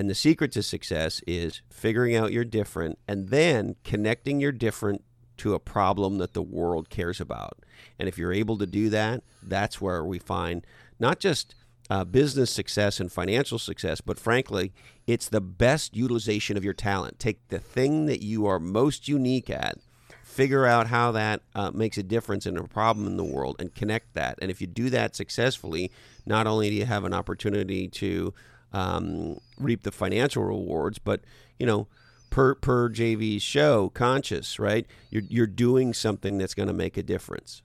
And 0.00 0.08
the 0.08 0.14
secret 0.14 0.50
to 0.52 0.62
success 0.62 1.20
is 1.26 1.60
figuring 1.68 2.16
out 2.16 2.32
you're 2.32 2.42
different 2.42 2.98
and 3.06 3.28
then 3.28 3.76
connecting 3.84 4.40
your 4.40 4.50
different 4.50 5.04
to 5.36 5.52
a 5.52 5.58
problem 5.58 6.16
that 6.16 6.32
the 6.32 6.40
world 6.40 6.88
cares 6.88 7.20
about. 7.20 7.58
And 7.98 8.08
if 8.08 8.16
you're 8.16 8.32
able 8.32 8.56
to 8.56 8.66
do 8.66 8.88
that, 8.88 9.22
that's 9.42 9.78
where 9.78 10.02
we 10.02 10.18
find 10.18 10.66
not 10.98 11.20
just 11.20 11.54
uh, 11.90 12.04
business 12.04 12.50
success 12.50 12.98
and 12.98 13.12
financial 13.12 13.58
success, 13.58 14.00
but 14.00 14.18
frankly, 14.18 14.72
it's 15.06 15.28
the 15.28 15.42
best 15.42 15.94
utilization 15.94 16.56
of 16.56 16.64
your 16.64 16.72
talent. 16.72 17.18
Take 17.18 17.46
the 17.48 17.58
thing 17.58 18.06
that 18.06 18.22
you 18.22 18.46
are 18.46 18.58
most 18.58 19.06
unique 19.06 19.50
at, 19.50 19.76
figure 20.24 20.64
out 20.64 20.86
how 20.86 21.12
that 21.12 21.42
uh, 21.54 21.72
makes 21.74 21.98
a 21.98 22.02
difference 22.02 22.46
in 22.46 22.56
a 22.56 22.66
problem 22.66 23.06
in 23.06 23.18
the 23.18 23.22
world, 23.24 23.56
and 23.58 23.74
connect 23.74 24.14
that. 24.14 24.38
And 24.40 24.50
if 24.50 24.62
you 24.62 24.66
do 24.66 24.88
that 24.88 25.14
successfully, 25.14 25.92
not 26.24 26.46
only 26.46 26.70
do 26.70 26.76
you 26.76 26.86
have 26.86 27.04
an 27.04 27.12
opportunity 27.12 27.86
to 27.88 28.32
um, 28.72 29.38
reap 29.58 29.82
the 29.82 29.92
financial 29.92 30.44
rewards, 30.44 30.98
but 30.98 31.20
you 31.58 31.66
know 31.66 31.86
per 32.30 32.54
per 32.54 32.88
JV's 32.88 33.42
show, 33.42 33.90
conscious, 33.90 34.58
right? 34.58 34.86
You're 35.10 35.24
you're 35.28 35.46
doing 35.46 35.92
something 35.92 36.38
that's 36.38 36.54
going 36.54 36.68
to 36.68 36.74
make 36.74 36.96
a 36.96 37.02
difference. 37.02 37.62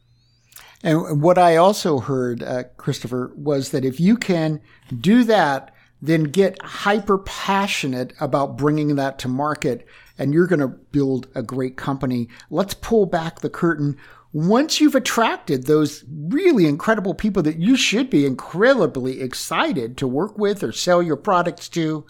And 0.83 1.21
what 1.21 1.37
I 1.37 1.55
also 1.55 1.99
heard, 1.99 2.43
uh, 2.43 2.63
Christopher, 2.77 3.31
was 3.35 3.71
that 3.71 3.85
if 3.85 3.99
you 3.99 4.17
can 4.17 4.61
do 4.95 5.23
that, 5.23 5.73
then 6.01 6.25
get 6.25 6.61
hyper 6.61 7.17
passionate 7.17 8.13
about 8.19 8.57
bringing 8.57 8.95
that 8.95 9.17
to 9.19 9.27
market, 9.27 9.87
and 10.17 10.33
you're 10.33 10.47
going 10.47 10.59
to 10.59 10.67
build 10.67 11.27
a 11.33 11.41
great 11.41 11.77
company. 11.77 12.27
Let's 12.49 12.73
pull 12.73 13.05
back 13.05 13.39
the 13.39 13.49
curtain. 13.49 13.97
Once 14.35 14.81
you've 14.81 14.95
attracted 14.95 15.63
those 15.63 16.03
really 16.27 16.65
incredible 16.65 17.13
people 17.13 17.41
that 17.41 17.57
you 17.57 17.77
should 17.77 18.09
be 18.09 18.25
incredibly 18.25 19.21
excited 19.21 19.95
to 19.95 20.05
work 20.05 20.37
with 20.37 20.61
or 20.61 20.73
sell 20.73 21.01
your 21.01 21.15
products 21.15 21.69
to, 21.69 22.05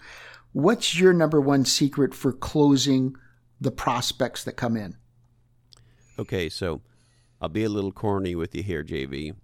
what's 0.50 0.98
your 0.98 1.12
number 1.12 1.40
one 1.40 1.64
secret 1.64 2.12
for 2.12 2.32
closing 2.32 3.14
the 3.60 3.70
prospects 3.70 4.42
that 4.42 4.56
come 4.56 4.76
in? 4.76 4.96
Okay, 6.18 6.48
so 6.48 6.82
I'll 7.40 7.48
be 7.48 7.62
a 7.62 7.68
little 7.68 7.92
corny 7.92 8.34
with 8.34 8.56
you 8.56 8.64
here, 8.64 8.82
JV. 8.82 9.36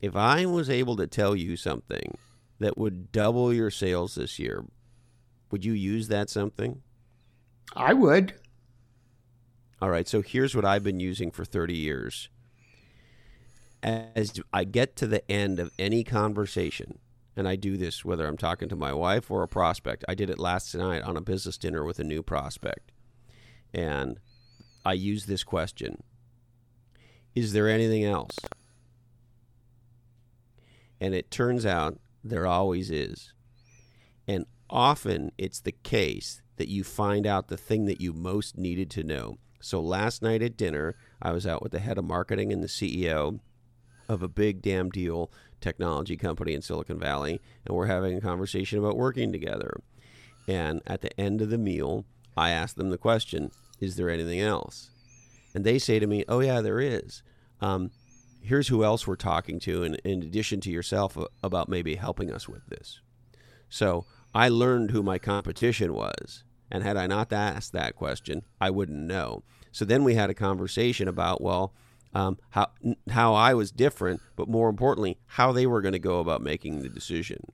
If 0.00 0.14
I 0.14 0.46
was 0.46 0.70
able 0.70 0.94
to 0.98 1.08
tell 1.08 1.34
you 1.34 1.56
something 1.56 2.16
that 2.60 2.78
would 2.78 3.10
double 3.10 3.52
your 3.52 3.72
sales 3.72 4.14
this 4.14 4.38
year, 4.38 4.64
would 5.50 5.64
you 5.64 5.72
use 5.72 6.06
that 6.06 6.30
something? 6.30 6.80
I 7.74 7.92
would. 7.92 8.34
All 9.80 9.90
right, 9.90 10.08
so 10.08 10.22
here's 10.22 10.56
what 10.56 10.64
I've 10.64 10.82
been 10.82 10.98
using 10.98 11.30
for 11.30 11.44
30 11.44 11.74
years. 11.74 12.28
As 13.80 14.40
I 14.52 14.64
get 14.64 14.96
to 14.96 15.06
the 15.06 15.28
end 15.30 15.60
of 15.60 15.70
any 15.78 16.02
conversation, 16.02 16.98
and 17.36 17.46
I 17.46 17.54
do 17.54 17.76
this 17.76 18.04
whether 18.04 18.26
I'm 18.26 18.36
talking 18.36 18.68
to 18.70 18.76
my 18.76 18.92
wife 18.92 19.30
or 19.30 19.44
a 19.44 19.48
prospect. 19.48 20.04
I 20.08 20.16
did 20.16 20.28
it 20.28 20.40
last 20.40 20.74
night 20.74 21.02
on 21.02 21.16
a 21.16 21.20
business 21.20 21.56
dinner 21.56 21.84
with 21.84 22.00
a 22.00 22.04
new 22.04 22.20
prospect. 22.20 22.90
And 23.72 24.18
I 24.84 24.94
use 24.94 25.26
this 25.26 25.44
question 25.44 26.02
Is 27.36 27.52
there 27.52 27.68
anything 27.68 28.04
else? 28.04 28.36
And 31.00 31.14
it 31.14 31.30
turns 31.30 31.64
out 31.64 32.00
there 32.24 32.48
always 32.48 32.90
is. 32.90 33.32
And 34.26 34.44
often 34.68 35.30
it's 35.38 35.60
the 35.60 35.76
case 35.84 36.42
that 36.56 36.68
you 36.68 36.82
find 36.82 37.24
out 37.24 37.46
the 37.46 37.56
thing 37.56 37.84
that 37.84 38.00
you 38.00 38.12
most 38.12 38.58
needed 38.58 38.90
to 38.90 39.04
know. 39.04 39.38
So 39.60 39.80
last 39.80 40.22
night 40.22 40.42
at 40.42 40.56
dinner, 40.56 40.96
I 41.20 41.32
was 41.32 41.46
out 41.46 41.62
with 41.62 41.72
the 41.72 41.78
head 41.78 41.98
of 41.98 42.04
marketing 42.04 42.52
and 42.52 42.62
the 42.62 42.68
CEO 42.68 43.40
of 44.08 44.22
a 44.22 44.28
big 44.28 44.62
damn 44.62 44.90
deal 44.90 45.30
technology 45.60 46.16
company 46.16 46.54
in 46.54 46.62
Silicon 46.62 46.98
Valley, 46.98 47.40
and 47.66 47.76
we're 47.76 47.86
having 47.86 48.16
a 48.16 48.20
conversation 48.20 48.78
about 48.78 48.96
working 48.96 49.32
together. 49.32 49.80
And 50.46 50.80
at 50.86 51.02
the 51.02 51.20
end 51.20 51.42
of 51.42 51.50
the 51.50 51.58
meal, 51.58 52.04
I 52.36 52.50
asked 52.50 52.76
them 52.76 52.90
the 52.90 52.98
question, 52.98 53.50
Is 53.80 53.96
there 53.96 54.08
anything 54.08 54.40
else? 54.40 54.90
And 55.54 55.64
they 55.64 55.78
say 55.78 55.98
to 55.98 56.06
me, 56.06 56.24
Oh, 56.28 56.40
yeah, 56.40 56.60
there 56.60 56.80
is. 56.80 57.22
Um, 57.60 57.90
here's 58.40 58.68
who 58.68 58.84
else 58.84 59.06
we're 59.06 59.16
talking 59.16 59.58
to, 59.60 59.82
in, 59.82 59.96
in 59.96 60.22
addition 60.22 60.60
to 60.62 60.70
yourself, 60.70 61.18
about 61.42 61.68
maybe 61.68 61.96
helping 61.96 62.32
us 62.32 62.48
with 62.48 62.66
this. 62.66 63.00
So 63.68 64.06
I 64.34 64.48
learned 64.48 64.92
who 64.92 65.02
my 65.02 65.18
competition 65.18 65.92
was. 65.92 66.44
And 66.70 66.82
had 66.82 66.96
I 66.96 67.06
not 67.06 67.32
asked 67.32 67.72
that 67.72 67.96
question, 67.96 68.42
I 68.60 68.70
wouldn't 68.70 68.98
know. 68.98 69.42
So 69.72 69.84
then 69.84 70.04
we 70.04 70.14
had 70.14 70.30
a 70.30 70.34
conversation 70.34 71.08
about, 71.08 71.40
well, 71.40 71.72
um, 72.14 72.38
how 72.50 72.68
how 73.10 73.34
I 73.34 73.54
was 73.54 73.70
different, 73.70 74.20
but 74.34 74.48
more 74.48 74.68
importantly, 74.68 75.18
how 75.26 75.52
they 75.52 75.66
were 75.66 75.82
going 75.82 75.92
to 75.92 75.98
go 75.98 76.20
about 76.20 76.42
making 76.42 76.82
the 76.82 76.88
decision. 76.88 77.52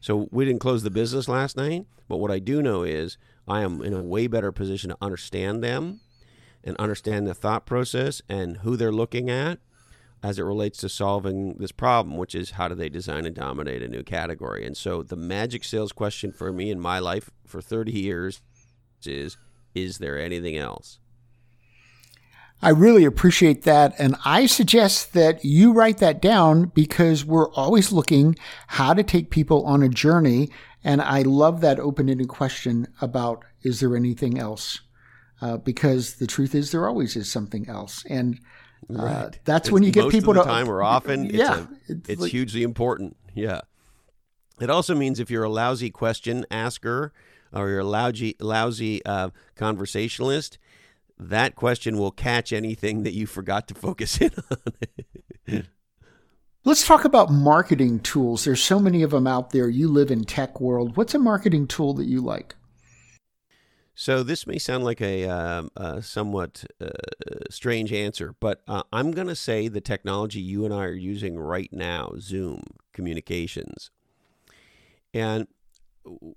So 0.00 0.28
we 0.30 0.44
didn't 0.44 0.60
close 0.60 0.82
the 0.82 0.90
business 0.90 1.28
last 1.28 1.56
night, 1.56 1.86
but 2.08 2.18
what 2.18 2.30
I 2.30 2.38
do 2.38 2.62
know 2.62 2.82
is 2.82 3.18
I 3.46 3.62
am 3.62 3.82
in 3.82 3.92
a 3.92 4.02
way 4.02 4.26
better 4.26 4.52
position 4.52 4.90
to 4.90 4.96
understand 5.00 5.62
them 5.62 6.00
and 6.62 6.76
understand 6.76 7.26
the 7.26 7.34
thought 7.34 7.66
process 7.66 8.22
and 8.28 8.58
who 8.58 8.76
they're 8.76 8.92
looking 8.92 9.30
at 9.30 9.58
as 10.22 10.38
it 10.38 10.42
relates 10.42 10.78
to 10.78 10.88
solving 10.88 11.54
this 11.54 11.72
problem, 11.72 12.16
which 12.16 12.34
is 12.34 12.52
how 12.52 12.68
do 12.68 12.74
they 12.74 12.88
design 12.88 13.24
and 13.24 13.34
dominate 13.34 13.82
a 13.82 13.88
new 13.88 14.02
category. 14.02 14.66
And 14.66 14.76
so 14.76 15.02
the 15.02 15.16
magic 15.16 15.64
sales 15.64 15.92
question 15.92 16.32
for 16.32 16.52
me 16.52 16.70
in 16.70 16.78
my 16.78 16.98
life 16.98 17.30
for 17.46 17.62
30 17.62 17.92
years 17.92 18.42
is 19.06 19.36
is 19.74 19.98
there 19.98 20.18
anything 20.18 20.56
else? 20.56 20.98
I 22.62 22.70
really 22.70 23.04
appreciate 23.04 23.62
that. 23.62 23.94
And 23.98 24.16
I 24.24 24.44
suggest 24.44 25.14
that 25.14 25.42
you 25.44 25.72
write 25.72 25.98
that 25.98 26.20
down 26.20 26.66
because 26.66 27.24
we're 27.24 27.50
always 27.52 27.90
looking 27.90 28.36
how 28.66 28.92
to 28.92 29.02
take 29.02 29.30
people 29.30 29.64
on 29.64 29.82
a 29.82 29.88
journey. 29.88 30.50
And 30.84 31.00
I 31.00 31.22
love 31.22 31.62
that 31.62 31.80
open 31.80 32.10
ended 32.10 32.28
question 32.28 32.88
about 33.00 33.44
is 33.62 33.80
there 33.80 33.96
anything 33.96 34.38
else? 34.38 34.80
Uh, 35.40 35.56
because 35.56 36.16
the 36.16 36.26
truth 36.26 36.54
is 36.54 36.70
there 36.70 36.86
always 36.86 37.16
is 37.16 37.32
something 37.32 37.66
else. 37.66 38.04
And 38.10 38.38
uh, 38.98 39.04
right. 39.04 39.40
that's 39.44 39.68
it's 39.68 39.72
when 39.72 39.82
you 39.82 39.90
get 39.90 40.10
people 40.10 40.34
to 40.34 40.42
time 40.42 40.68
or 40.68 40.82
often. 40.82 41.26
Yeah, 41.26 41.30
it's, 41.32 41.60
a, 41.60 41.92
it's, 41.92 42.08
it's 42.08 42.22
like, 42.22 42.30
hugely 42.30 42.62
important. 42.62 43.16
Yeah. 43.34 43.62
It 44.60 44.70
also 44.70 44.94
means 44.94 45.20
if 45.20 45.30
you're 45.30 45.44
a 45.44 45.50
lousy 45.50 45.90
question 45.90 46.44
asker 46.50 47.12
or 47.52 47.68
you're 47.70 47.80
a 47.80 47.84
lousy, 47.84 48.36
lousy 48.40 49.04
uh, 49.04 49.30
conversationalist, 49.56 50.58
that 51.18 51.54
question 51.54 51.98
will 51.98 52.10
catch 52.10 52.52
anything 52.52 53.02
that 53.02 53.12
you 53.12 53.26
forgot 53.26 53.68
to 53.68 53.74
focus 53.74 54.20
in 54.20 54.30
on. 54.50 55.66
Let's 56.64 56.86
talk 56.86 57.06
about 57.06 57.30
marketing 57.30 58.00
tools. 58.00 58.44
There's 58.44 58.62
so 58.62 58.78
many 58.78 59.02
of 59.02 59.12
them 59.12 59.26
out 59.26 59.50
there. 59.50 59.68
You 59.68 59.88
live 59.88 60.10
in 60.10 60.24
tech 60.24 60.60
world. 60.60 60.94
What's 60.94 61.14
a 61.14 61.18
marketing 61.18 61.66
tool 61.66 61.94
that 61.94 62.04
you 62.04 62.20
like? 62.20 62.54
So 64.00 64.22
this 64.22 64.46
may 64.46 64.56
sound 64.56 64.82
like 64.82 65.02
a, 65.02 65.28
uh, 65.28 65.64
a 65.76 66.00
somewhat 66.00 66.64
uh, 66.80 66.88
strange 67.50 67.92
answer, 67.92 68.34
but 68.40 68.62
uh, 68.66 68.82
I'm 68.94 69.10
going 69.10 69.26
to 69.26 69.36
say 69.36 69.68
the 69.68 69.82
technology 69.82 70.40
you 70.40 70.64
and 70.64 70.72
I 70.72 70.84
are 70.86 70.94
using 70.94 71.38
right 71.38 71.70
now, 71.70 72.14
Zoom 72.18 72.62
communications. 72.94 73.90
And 75.12 75.48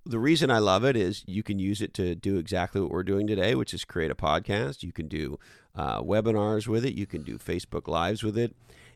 the 0.06 0.20
reason 0.20 0.52
I 0.52 0.60
love 0.60 0.84
it 0.84 0.98
is 0.98 1.24
you 1.26 1.42
can 1.42 1.58
use 1.58 1.82
it 1.82 1.94
to 1.94 2.16
do 2.16 2.36
exactly 2.36 2.82
what 2.82 2.92
we're 2.92 3.02
doing 3.02 3.28
today, 3.28 3.56
which 3.56 3.74
is 3.74 3.86
create 3.86 4.12
a 4.12 4.16
podcast. 4.16 4.84
You 4.84 4.92
can 4.92 5.08
do 5.08 5.40
uh, 5.74 6.02
webinars 6.02 6.68
with 6.68 6.84
it. 6.84 6.96
You 6.96 7.06
can 7.06 7.24
do 7.24 7.38
Facebook 7.38 7.88
Lives 7.88 8.24
with 8.24 8.38
it. 8.38 8.54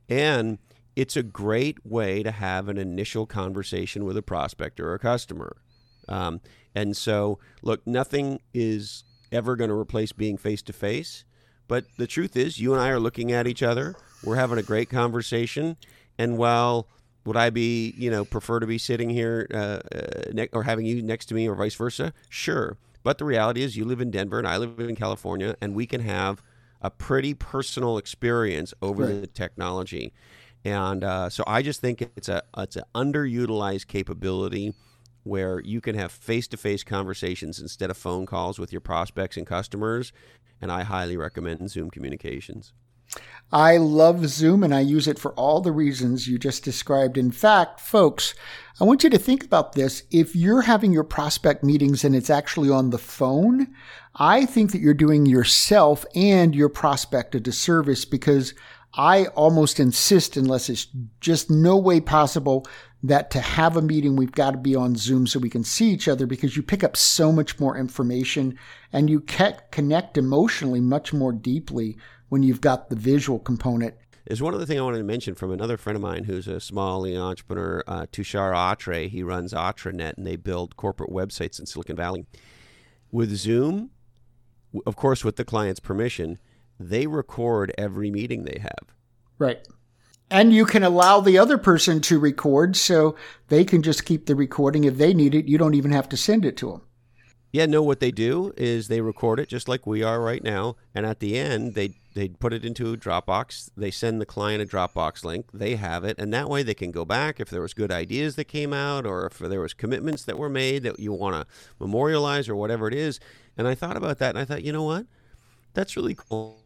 And 0.10 0.58
it's 0.93 1.15
a 1.15 1.23
great 1.23 1.86
way 1.86 2.21
to 2.21 2.32
have 2.32 2.67
an 2.67 2.77
initial 2.77 3.27
conversation 3.27 4.03
with 4.03 4.17
a 4.17 4.21
prospect 4.21 4.82
or 4.82 4.93
a 4.93 4.99
customer. 4.99 5.56
Um, 6.10 6.41
and 6.77 6.95
so, 6.95 7.39
look, 7.63 7.85
nothing 7.87 8.39
is 8.53 9.03
ever 9.31 9.55
going 9.55 9.71
to 9.71 9.75
replace 9.75 10.11
being 10.11 10.37
face 10.37 10.61
to 10.61 10.73
face. 10.73 11.25
But 11.67 11.85
the 11.97 12.05
truth 12.05 12.37
is, 12.37 12.59
you 12.59 12.71
and 12.73 12.81
I 12.81 12.89
are 12.89 12.99
looking 12.99 13.31
at 13.31 13.47
each 13.47 13.63
other. 13.63 13.95
We're 14.23 14.35
having 14.35 14.59
a 14.59 14.63
great 14.63 14.87
conversation. 14.87 15.77
And 16.19 16.37
while 16.37 16.87
would 17.25 17.35
I 17.35 17.49
be, 17.49 17.95
you 17.97 18.11
know, 18.11 18.23
prefer 18.23 18.59
to 18.59 18.67
be 18.67 18.77
sitting 18.77 19.09
here 19.09 19.47
uh, 19.51 19.79
uh, 19.91 20.31
ne- 20.31 20.49
or 20.53 20.63
having 20.63 20.85
you 20.85 21.01
next 21.01 21.25
to 21.25 21.33
me 21.33 21.49
or 21.49 21.55
vice 21.55 21.73
versa? 21.73 22.13
Sure. 22.29 22.77
But 23.01 23.17
the 23.17 23.25
reality 23.25 23.63
is, 23.63 23.75
you 23.75 23.83
live 23.83 23.99
in 23.99 24.11
Denver 24.11 24.37
and 24.37 24.47
I 24.47 24.57
live 24.57 24.79
in 24.79 24.95
California, 24.95 25.55
and 25.59 25.73
we 25.73 25.87
can 25.87 26.01
have 26.01 26.43
a 26.79 26.91
pretty 26.91 27.33
personal 27.33 27.97
experience 27.97 28.75
over 28.83 29.05
right. 29.05 29.21
the 29.21 29.27
technology. 29.27 30.13
And 30.63 31.03
uh, 31.03 31.29
so 31.29 31.43
I 31.47 31.63
just 31.63 31.81
think 31.81 32.03
it's 32.15 32.29
a 32.29 32.43
it's 32.55 32.75
an 32.75 32.83
underutilized 32.93 33.87
capability 33.87 34.75
where 35.27 35.59
you 35.61 35.81
can 35.81 35.95
have 35.95 36.11
face 36.11 36.47
to 36.47 36.57
face 36.57 36.83
conversations 36.83 37.59
instead 37.59 37.89
of 37.89 37.97
phone 37.97 38.25
calls 38.25 38.59
with 38.59 38.71
your 38.71 38.81
prospects 38.81 39.37
and 39.37 39.45
customers. 39.45 40.11
And 40.61 40.71
I 40.71 40.83
highly 40.83 41.17
recommend 41.17 41.69
Zoom 41.69 41.89
communications. 41.89 42.73
I 43.51 43.77
love 43.77 44.27
Zoom 44.27 44.63
and 44.63 44.75
I 44.75 44.81
use 44.81 45.07
it 45.07 45.17
for 45.17 45.31
all 45.33 45.61
the 45.61 45.71
reasons 45.71 46.27
you 46.27 46.37
just 46.37 46.63
described. 46.63 47.17
In 47.17 47.31
fact, 47.31 47.79
folks, 47.79 48.33
I 48.81 48.83
want 48.83 49.03
you 49.03 49.09
to 49.09 49.17
think 49.17 49.45
about 49.45 49.73
this. 49.73 50.03
If 50.11 50.35
you're 50.35 50.63
having 50.63 50.91
your 50.91 51.05
prospect 51.05 51.63
meetings 51.63 52.03
and 52.03 52.13
it's 52.13 52.29
actually 52.29 52.69
on 52.69 52.89
the 52.89 52.97
phone, 52.97 53.67
I 54.15 54.45
think 54.45 54.71
that 54.71 54.81
you're 54.81 54.93
doing 54.93 55.25
yourself 55.25 56.05
and 56.13 56.53
your 56.53 56.69
prospect 56.69 57.35
a 57.35 57.39
disservice 57.39 58.03
because 58.03 58.53
I 58.93 59.27
almost 59.27 59.79
insist, 59.79 60.35
unless 60.35 60.69
it's 60.69 60.87
just 61.21 61.49
no 61.49 61.77
way 61.77 62.01
possible, 62.01 62.65
that 63.03 63.29
to 63.31 63.41
have 63.41 63.77
a 63.77 63.81
meeting, 63.81 64.15
we've 64.15 64.31
got 64.31 64.51
to 64.51 64.57
be 64.57 64.75
on 64.75 64.95
Zoom 64.95 65.27
so 65.27 65.39
we 65.39 65.49
can 65.49 65.63
see 65.63 65.89
each 65.89 66.07
other 66.07 66.25
because 66.25 66.57
you 66.57 66.63
pick 66.63 66.83
up 66.83 66.97
so 66.97 67.31
much 67.31 67.60
more 67.60 67.77
information 67.77 68.57
and 68.91 69.10
you 69.10 69.19
connect 69.19 70.17
emotionally 70.17 70.81
much 70.81 71.13
more 71.13 71.31
deeply 71.31 71.97
when 72.29 72.43
you've 72.43 72.62
got 72.62 72.89
the 72.89 72.95
visual 72.95 73.39
component. 73.39 73.93
There's 74.25 74.41
one 74.41 74.53
other 74.53 74.65
thing 74.65 74.77
I 74.77 74.81
wanted 74.81 74.97
to 74.97 75.03
mention 75.05 75.36
from 75.36 75.51
another 75.51 75.77
friend 75.77 75.95
of 75.95 76.01
mine 76.01 76.25
who's 76.25 76.49
a 76.49 76.60
small 76.60 77.05
entrepreneur, 77.05 77.81
uh, 77.88 78.07
Tushar 78.12 78.53
Atre. 78.53 79.07
He 79.07 79.23
runs 79.23 79.53
AtreNet, 79.53 80.17
and 80.17 80.27
they 80.27 80.36
build 80.36 80.75
corporate 80.75 81.12
websites 81.12 81.60
in 81.60 81.65
Silicon 81.65 81.95
Valley. 81.95 82.25
With 83.10 83.33
Zoom, 83.36 83.91
of 84.86 84.97
course, 84.97 85.23
with 85.23 85.38
the 85.38 85.45
client's 85.45 85.79
permission, 85.79 86.39
they 86.77 87.07
record 87.07 87.71
every 87.77 88.12
meeting 88.12 88.43
they 88.43 88.60
have. 88.60 88.93
Right. 89.39 89.65
And 90.29 90.53
you 90.53 90.65
can 90.65 90.83
allow 90.83 91.21
the 91.21 91.37
other 91.37 91.57
person 91.57 92.01
to 92.01 92.19
record 92.19 92.75
so 92.75 93.15
they 93.47 93.63
can 93.63 93.81
just 93.81 94.05
keep 94.05 94.25
the 94.25 94.35
recording 94.35 94.83
if 94.83 94.97
they 94.97 95.13
need 95.13 95.33
it. 95.33 95.47
You 95.47 95.57
don't 95.57 95.73
even 95.75 95.91
have 95.91 96.09
to 96.09 96.17
send 96.17 96.43
it 96.43 96.57
to 96.57 96.71
them. 96.71 96.81
Yeah, 97.53 97.65
no. 97.65 97.81
What 97.81 98.01
they 98.01 98.11
do 98.11 98.53
is 98.57 98.87
they 98.87 98.99
record 98.99 99.39
it 99.39 99.47
just 99.47 99.69
like 99.69 99.87
we 99.87 100.03
are 100.03 100.21
right 100.21 100.43
now, 100.43 100.75
and 100.93 101.05
at 101.05 101.21
the 101.21 101.37
end 101.37 101.75
they 101.75 101.95
they 102.13 102.27
put 102.27 102.51
it 102.51 102.65
into 102.65 102.91
a 102.91 102.97
Dropbox. 102.97 103.69
They 103.77 103.89
send 103.89 104.19
the 104.19 104.25
client 104.25 104.61
a 104.61 104.65
Dropbox 104.65 105.23
link. 105.23 105.47
They 105.53 105.75
have 105.75 106.03
it, 106.03 106.19
and 106.19 106.33
that 106.33 106.49
way 106.49 106.61
they 106.61 106.73
can 106.73 106.91
go 106.91 107.05
back 107.05 107.39
if 107.39 107.49
there 107.49 107.61
was 107.61 107.73
good 107.73 107.91
ideas 107.91 108.35
that 108.35 108.45
came 108.45 108.73
out, 108.73 109.05
or 109.05 109.27
if 109.27 109.37
there 109.37 109.61
was 109.61 109.73
commitments 109.73 110.25
that 110.25 110.37
were 110.37 110.49
made 110.49 110.83
that 110.83 110.99
you 110.99 111.13
want 111.13 111.35
to 111.35 111.47
memorialize, 111.79 112.49
or 112.49 112.55
whatever 112.55 112.87
it 112.87 112.93
is. 112.93 113.19
And 113.57 113.65
I 113.65 113.75
thought 113.75 113.95
about 113.95 114.17
that, 114.19 114.31
and 114.31 114.39
I 114.39 114.45
thought, 114.45 114.63
you 114.63 114.73
know 114.73 114.83
what, 114.83 115.05
that's 115.73 115.95
really 115.95 116.15
cool. 116.15 116.59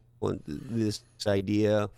This 0.47 1.03
idea, 1.27 1.89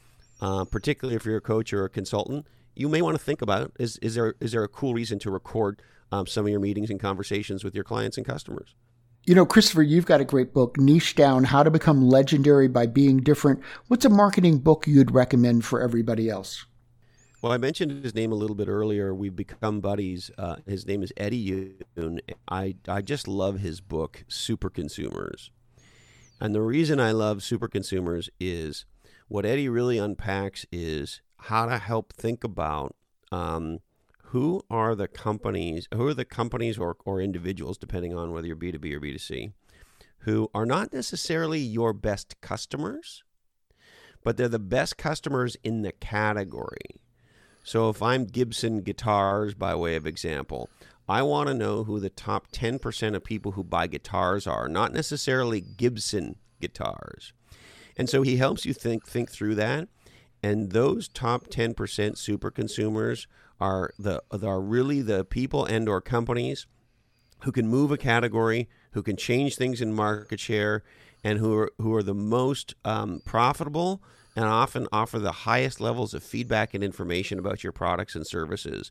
uh, 0.44 0.66
particularly 0.66 1.16
if 1.16 1.26
you're 1.26 1.38
a 1.38 1.42
coach 1.42 1.72
or 1.72 1.86
a 1.86 1.90
consultant, 1.90 2.46
you 2.76 2.90
may 2.90 3.02
want 3.02 3.18
to 3.18 3.24
think 3.24 3.42
about 3.42 3.72
is 3.80 3.98
is 3.98 4.16
there 4.16 4.36
is 4.42 4.52
there 4.52 4.64
a 4.64 4.68
cool 4.68 4.94
reason 4.94 5.18
to 5.20 5.32
record 5.32 5.82
um, 6.12 6.28
some 6.28 6.46
of 6.46 6.52
your 6.52 6.60
meetings 6.60 6.90
and 6.90 7.00
conversations 7.00 7.64
with 7.64 7.74
your 7.74 7.86
clients 7.86 8.18
and 8.18 8.26
customers? 8.26 8.76
You 9.26 9.36
know, 9.36 9.46
Christopher, 9.46 9.84
you've 9.84 10.06
got 10.06 10.20
a 10.20 10.26
great 10.26 10.54
book, 10.54 10.78
Niche 10.78 11.16
Down 11.16 11.46
How 11.46 11.64
to 11.64 11.72
Become 11.72 12.10
Legendary 12.10 12.68
by 12.68 12.88
Being 12.88 13.20
Different. 13.20 13.62
What's 13.88 14.04
a 14.04 14.10
marketing 14.10 14.58
book 14.60 14.86
you'd 14.86 15.12
recommend 15.12 15.64
for 15.64 15.82
everybody 15.82 16.30
else? 16.30 16.66
Well, 17.42 17.54
I 17.54 17.58
mentioned 17.58 18.04
his 18.04 18.14
name 18.14 18.34
a 18.34 18.36
little 18.36 18.56
bit 18.56 18.68
earlier. 18.68 19.16
We've 19.16 19.36
become 19.36 19.80
buddies. 19.80 20.30
Uh, 20.38 20.58
his 20.68 20.86
name 20.86 21.04
is 21.04 21.14
Eddie 21.16 21.78
Yoon. 21.98 22.20
I, 22.50 22.76
I 22.86 23.02
just 23.02 23.30
love 23.30 23.60
his 23.60 23.80
book, 23.80 24.26
Super 24.28 24.70
Consumers. 24.70 25.52
And 26.42 26.54
the 26.54 26.62
reason 26.62 27.00
I 27.00 27.12
love 27.12 27.44
Super 27.44 27.70
Consumers 27.70 28.30
is 28.42 28.84
what 29.34 29.48
Eddie 29.48 29.68
really 29.68 29.98
unpacks 29.98 30.64
is 30.72 31.24
how 31.38 31.66
to 31.66 31.80
help 31.80 32.14
think 32.14 32.44
about 32.44 32.96
um, 33.32 33.80
who 34.26 34.62
are 34.70 34.94
the 34.94 35.08
companies, 35.08 35.88
who 35.92 36.06
are 36.06 36.14
the 36.14 36.24
companies 36.24 36.78
or, 36.78 36.98
or 37.04 37.20
individuals, 37.20 37.80
depending 37.80 38.16
on 38.16 38.32
whether 38.32 38.46
you're 38.46 38.56
B2B 38.56 38.94
or 38.94 39.00
B2C, 39.00 39.54
who 40.20 40.52
are 40.54 40.68
not 40.68 40.94
necessarily 40.94 41.58
your 41.58 41.94
best 41.94 42.40
customers, 42.42 43.24
but 44.24 44.38
they're 44.38 44.48
the 44.48 44.60
best 44.60 44.98
customers 44.98 45.58
in 45.64 45.82
the 45.82 45.94
category. 45.94 47.02
So 47.64 47.90
if 47.90 48.04
I'm 48.04 48.26
Gibson 48.26 48.82
Guitars, 48.82 49.56
by 49.56 49.74
way 49.74 49.96
of 49.96 50.06
example, 50.06 50.70
I 51.10 51.24
want 51.24 51.48
to 51.48 51.56
know 51.56 51.86
who 51.86 52.00
the 52.00 52.12
top 52.12 52.52
10% 52.52 53.16
of 53.16 53.24
people 53.24 53.54
who 53.54 53.64
buy 53.64 53.88
guitars 53.88 54.46
are, 54.46 54.68
not 54.68 54.94
necessarily 54.94 55.60
Gibson 55.60 56.36
guitars. 56.62 57.34
And 57.98 58.10
so 58.10 58.22
he 58.22 58.38
helps 58.38 58.66
you 58.66 58.74
think 58.74 59.08
think 59.08 59.30
through 59.30 59.56
that. 59.56 59.88
And 60.42 60.72
those 60.72 61.08
top 61.08 61.48
10% 61.48 62.18
super 62.18 62.52
consumers 62.52 63.28
are 63.62 63.92
the 63.98 64.22
are 64.32 64.62
really 64.62 65.02
the 65.02 65.24
people 65.24 65.66
and 65.66 65.88
or 65.88 66.02
companies 66.02 66.68
who 67.44 67.52
can 67.52 67.68
move 67.68 67.92
a 67.92 67.98
category, 67.98 68.70
who 68.92 69.04
can 69.04 69.16
change 69.16 69.56
things 69.56 69.82
in 69.82 69.94
market 69.94 70.40
share, 70.40 70.84
and 71.24 71.40
who 71.40 71.56
are 71.56 71.72
who 71.80 71.94
are 71.94 72.04
the 72.04 72.14
most 72.14 72.76
um, 72.84 73.22
profitable 73.26 74.02
and 74.36 74.46
often 74.46 74.88
offer 74.92 75.20
the 75.20 75.32
highest 75.32 75.80
levels 75.80 76.14
of 76.14 76.24
feedback 76.24 76.74
and 76.74 76.84
information 76.84 77.38
about 77.38 77.64
your 77.64 77.72
products 77.72 78.16
and 78.16 78.26
services. 78.26 78.90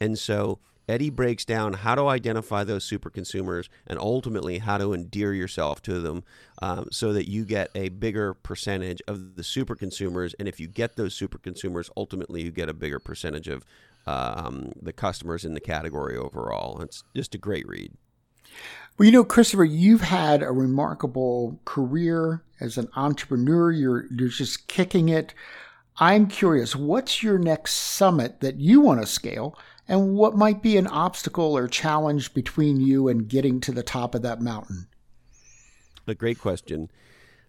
And 0.00 0.18
so 0.18 0.60
Eddie 0.88 1.10
breaks 1.10 1.44
down 1.44 1.72
how 1.72 1.94
to 1.94 2.06
identify 2.08 2.64
those 2.64 2.84
super 2.84 3.10
consumers 3.10 3.68
and 3.86 3.98
ultimately 3.98 4.58
how 4.58 4.78
to 4.78 4.92
endear 4.94 5.32
yourself 5.32 5.82
to 5.82 6.00
them 6.00 6.24
um, 6.62 6.86
so 6.90 7.12
that 7.12 7.28
you 7.28 7.44
get 7.44 7.70
a 7.74 7.88
bigger 7.88 8.34
percentage 8.34 9.02
of 9.08 9.36
the 9.36 9.44
super 9.44 9.74
consumers. 9.74 10.34
And 10.38 10.46
if 10.48 10.60
you 10.60 10.68
get 10.68 10.96
those 10.96 11.14
super 11.14 11.38
consumers, 11.38 11.90
ultimately 11.96 12.42
you 12.42 12.50
get 12.50 12.68
a 12.68 12.74
bigger 12.74 13.00
percentage 13.00 13.48
of 13.48 13.64
um, 14.06 14.72
the 14.80 14.92
customers 14.92 15.44
in 15.44 15.54
the 15.54 15.60
category 15.60 16.16
overall. 16.16 16.80
It's 16.80 17.02
just 17.14 17.34
a 17.34 17.38
great 17.38 17.66
read. 17.66 17.92
Well, 18.96 19.06
you 19.06 19.12
know, 19.12 19.24
Christopher, 19.24 19.64
you've 19.64 20.00
had 20.00 20.42
a 20.42 20.52
remarkable 20.52 21.60
career 21.64 22.42
as 22.60 22.78
an 22.78 22.88
entrepreneur. 22.96 23.70
You're 23.70 24.06
you're 24.10 24.28
just 24.28 24.68
kicking 24.68 25.08
it. 25.08 25.34
I'm 25.98 26.26
curious, 26.26 26.76
what's 26.76 27.22
your 27.22 27.38
next 27.38 27.74
summit 27.74 28.40
that 28.40 28.56
you 28.56 28.80
want 28.82 29.00
to 29.00 29.06
scale, 29.06 29.58
and 29.88 30.14
what 30.14 30.36
might 30.36 30.62
be 30.62 30.76
an 30.76 30.86
obstacle 30.86 31.56
or 31.56 31.68
challenge 31.68 32.34
between 32.34 32.80
you 32.80 33.08
and 33.08 33.28
getting 33.28 33.60
to 33.60 33.72
the 33.72 33.82
top 33.82 34.14
of 34.14 34.22
that 34.22 34.40
mountain? 34.40 34.88
A 36.06 36.14
great 36.14 36.38
question. 36.38 36.90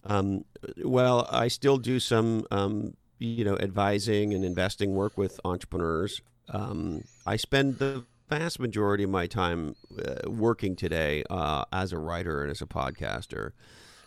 Um, 0.05 0.45
well, 0.83 1.27
I 1.31 1.47
still 1.47 1.77
do 1.77 1.99
some, 1.99 2.45
um, 2.51 2.95
you 3.19 3.43
know, 3.43 3.57
advising 3.57 4.33
and 4.33 4.45
investing 4.45 4.95
work 4.95 5.17
with 5.17 5.39
entrepreneurs. 5.43 6.21
Um, 6.49 7.03
I 7.25 7.35
spend 7.35 7.79
the 7.79 8.05
vast 8.29 8.59
majority 8.59 9.03
of 9.03 9.09
my 9.09 9.27
time 9.27 9.75
uh, 9.97 10.29
working 10.29 10.75
today 10.75 11.23
uh, 11.29 11.65
as 11.71 11.91
a 11.91 11.97
writer 11.97 12.41
and 12.41 12.51
as 12.51 12.61
a 12.61 12.65
podcaster. 12.65 13.51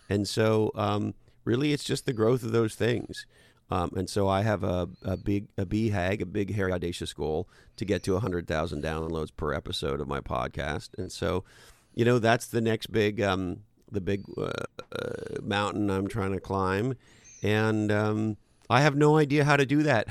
And 0.09 0.27
so, 0.27 0.73
um, 0.75 1.15
really, 1.45 1.73
it's 1.73 1.85
just 1.85 2.07
the 2.07 2.13
growth 2.13 2.43
of 2.43 2.53
those 2.53 2.75
things. 2.75 3.27
Um, 3.71 3.93
and 3.97 4.11
so 4.11 4.29
I 4.29 4.43
have 4.43 4.65
a, 4.65 4.89
a 5.03 5.17
big 5.17 5.49
a 5.57 5.65
BHAG, 5.65 6.23
a 6.23 6.27
big 6.27 6.55
hairy 6.55 6.73
audacious 6.73 7.13
goal 7.13 7.49
to 7.77 7.85
get 7.85 8.03
to 8.05 8.13
100,000 8.15 8.83
downloads 8.83 9.31
per 9.35 9.55
episode 9.55 10.01
of 10.01 10.09
my 10.09 10.21
podcast. 10.21 10.91
And 10.99 11.13
so, 11.13 11.45
you 11.95 12.05
know, 12.05 12.19
that's 12.19 12.49
the 12.49 12.61
next 12.61 12.89
big 12.89 13.21
um, 13.21 13.61
the 13.91 14.01
big 14.01 14.25
uh, 14.37 14.51
uh, 14.93 15.41
mountain 15.43 15.91
I'm 15.91 16.09
trying 16.09 16.33
to 16.33 16.41
climb. 16.41 16.95
And 17.43 17.91
um, 17.93 18.37
I 18.69 18.81
have 18.81 18.97
no 18.97 19.17
idea 19.17 19.45
how 19.45 19.57
to 19.57 19.67
do 19.67 19.83
that. 19.85 20.07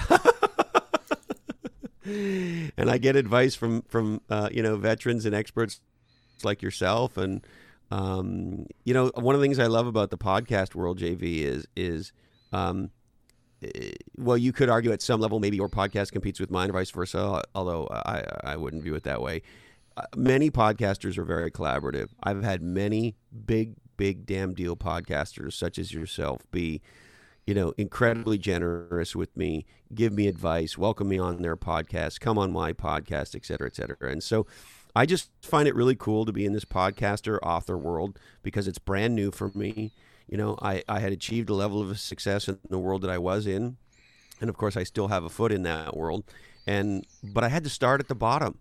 and 2.78 2.90
I 2.90 2.98
get 2.98 3.16
advice 3.16 3.56
from 3.56 3.84
from 3.84 4.22
uh, 4.30 4.50
you 4.52 4.64
know 4.64 4.78
veterans 4.78 5.26
and 5.26 5.36
experts 5.36 5.82
like 6.44 6.62
yourself, 6.62 7.18
and 7.18 7.46
um, 7.92 8.66
you 8.84 8.94
know 8.94 9.12
one 9.16 9.36
of 9.36 9.42
the 9.42 9.46
things 9.46 9.60
I 9.60 9.68
love 9.68 9.88
about 9.88 10.10
the 10.10 10.18
podcast 10.18 10.76
world, 10.76 11.00
JV, 11.00 11.44
is 11.44 11.68
is 11.76 12.12
um, 12.52 12.92
well, 14.18 14.38
you 14.38 14.52
could 14.52 14.70
argue 14.70 14.92
at 14.92 15.02
some 15.02 15.20
level 15.20 15.40
maybe 15.40 15.58
your 15.58 15.70
podcast 15.70 16.12
competes 16.12 16.40
with 16.40 16.52
mine, 16.52 16.70
or 16.70 16.74
vice 16.74 16.92
versa. 16.92 17.42
Although 17.56 17.88
I 17.92 18.24
I 18.44 18.56
wouldn't 18.56 18.84
view 18.84 18.96
it 18.96 19.04
that 19.04 19.22
way. 19.22 19.42
Uh, 19.98 20.04
many 20.16 20.50
podcasters 20.50 21.18
are 21.18 21.26
very 21.26 21.52
collaborative. 21.52 22.10
I've 22.24 22.44
had 22.44 22.62
many 22.62 23.16
big 23.46 23.76
big 23.98 24.26
damn 24.26 24.54
deal 24.54 24.76
podcasters 24.76 25.54
such 25.54 25.78
as 25.78 25.94
yourself 25.94 26.42
be 26.52 26.82
you 27.50 27.56
know, 27.56 27.74
incredibly 27.80 28.38
generous 28.38 29.16
with 29.16 29.36
me, 29.36 29.66
give 29.96 30.14
me 30.14 30.28
advice, 30.28 30.78
welcome 30.78 31.10
me 31.10 31.18
on 31.18 31.42
their 31.42 31.58
podcast, 31.58 32.20
come 32.20 32.38
on 32.38 32.52
my 32.52 32.72
podcast, 32.72 33.34
et 33.34 33.44
cetera, 33.44 33.66
et 33.66 33.76
cetera. 33.76 34.12
And 34.12 34.22
so 34.22 34.46
I 34.96 35.08
just 35.08 35.32
find 35.42 35.68
it 35.68 35.74
really 35.74 35.96
cool 35.96 36.26
to 36.26 36.32
be 36.32 36.46
in 36.46 36.54
this 36.54 36.64
podcaster 36.64 37.40
author 37.42 37.76
world 37.76 38.20
because 38.44 38.68
it's 38.68 38.78
brand 38.78 39.16
new 39.16 39.32
for 39.32 39.50
me. 39.56 39.94
You 40.30 40.38
know, 40.38 40.58
I, 40.62 40.84
I 40.88 41.00
had 41.00 41.12
achieved 41.12 41.50
a 41.50 41.54
level 41.54 41.82
of 41.82 42.00
success 42.00 42.48
in 42.48 42.60
the 42.70 42.80
world 42.80 43.02
that 43.02 43.10
I 43.10 43.18
was 43.18 43.48
in. 43.48 43.78
And 44.40 44.50
of 44.50 44.58
course, 44.58 44.78
I 44.78 44.84
still 44.84 45.10
have 45.10 45.24
a 45.24 45.30
foot 45.30 45.52
in 45.52 45.64
that 45.64 45.98
world. 45.98 46.24
And, 46.66 47.06
but 47.24 47.44
I 47.44 47.50
had 47.50 47.64
to 47.64 47.70
start 47.70 48.00
at 48.00 48.08
the 48.08 48.16
bottom, 48.16 48.60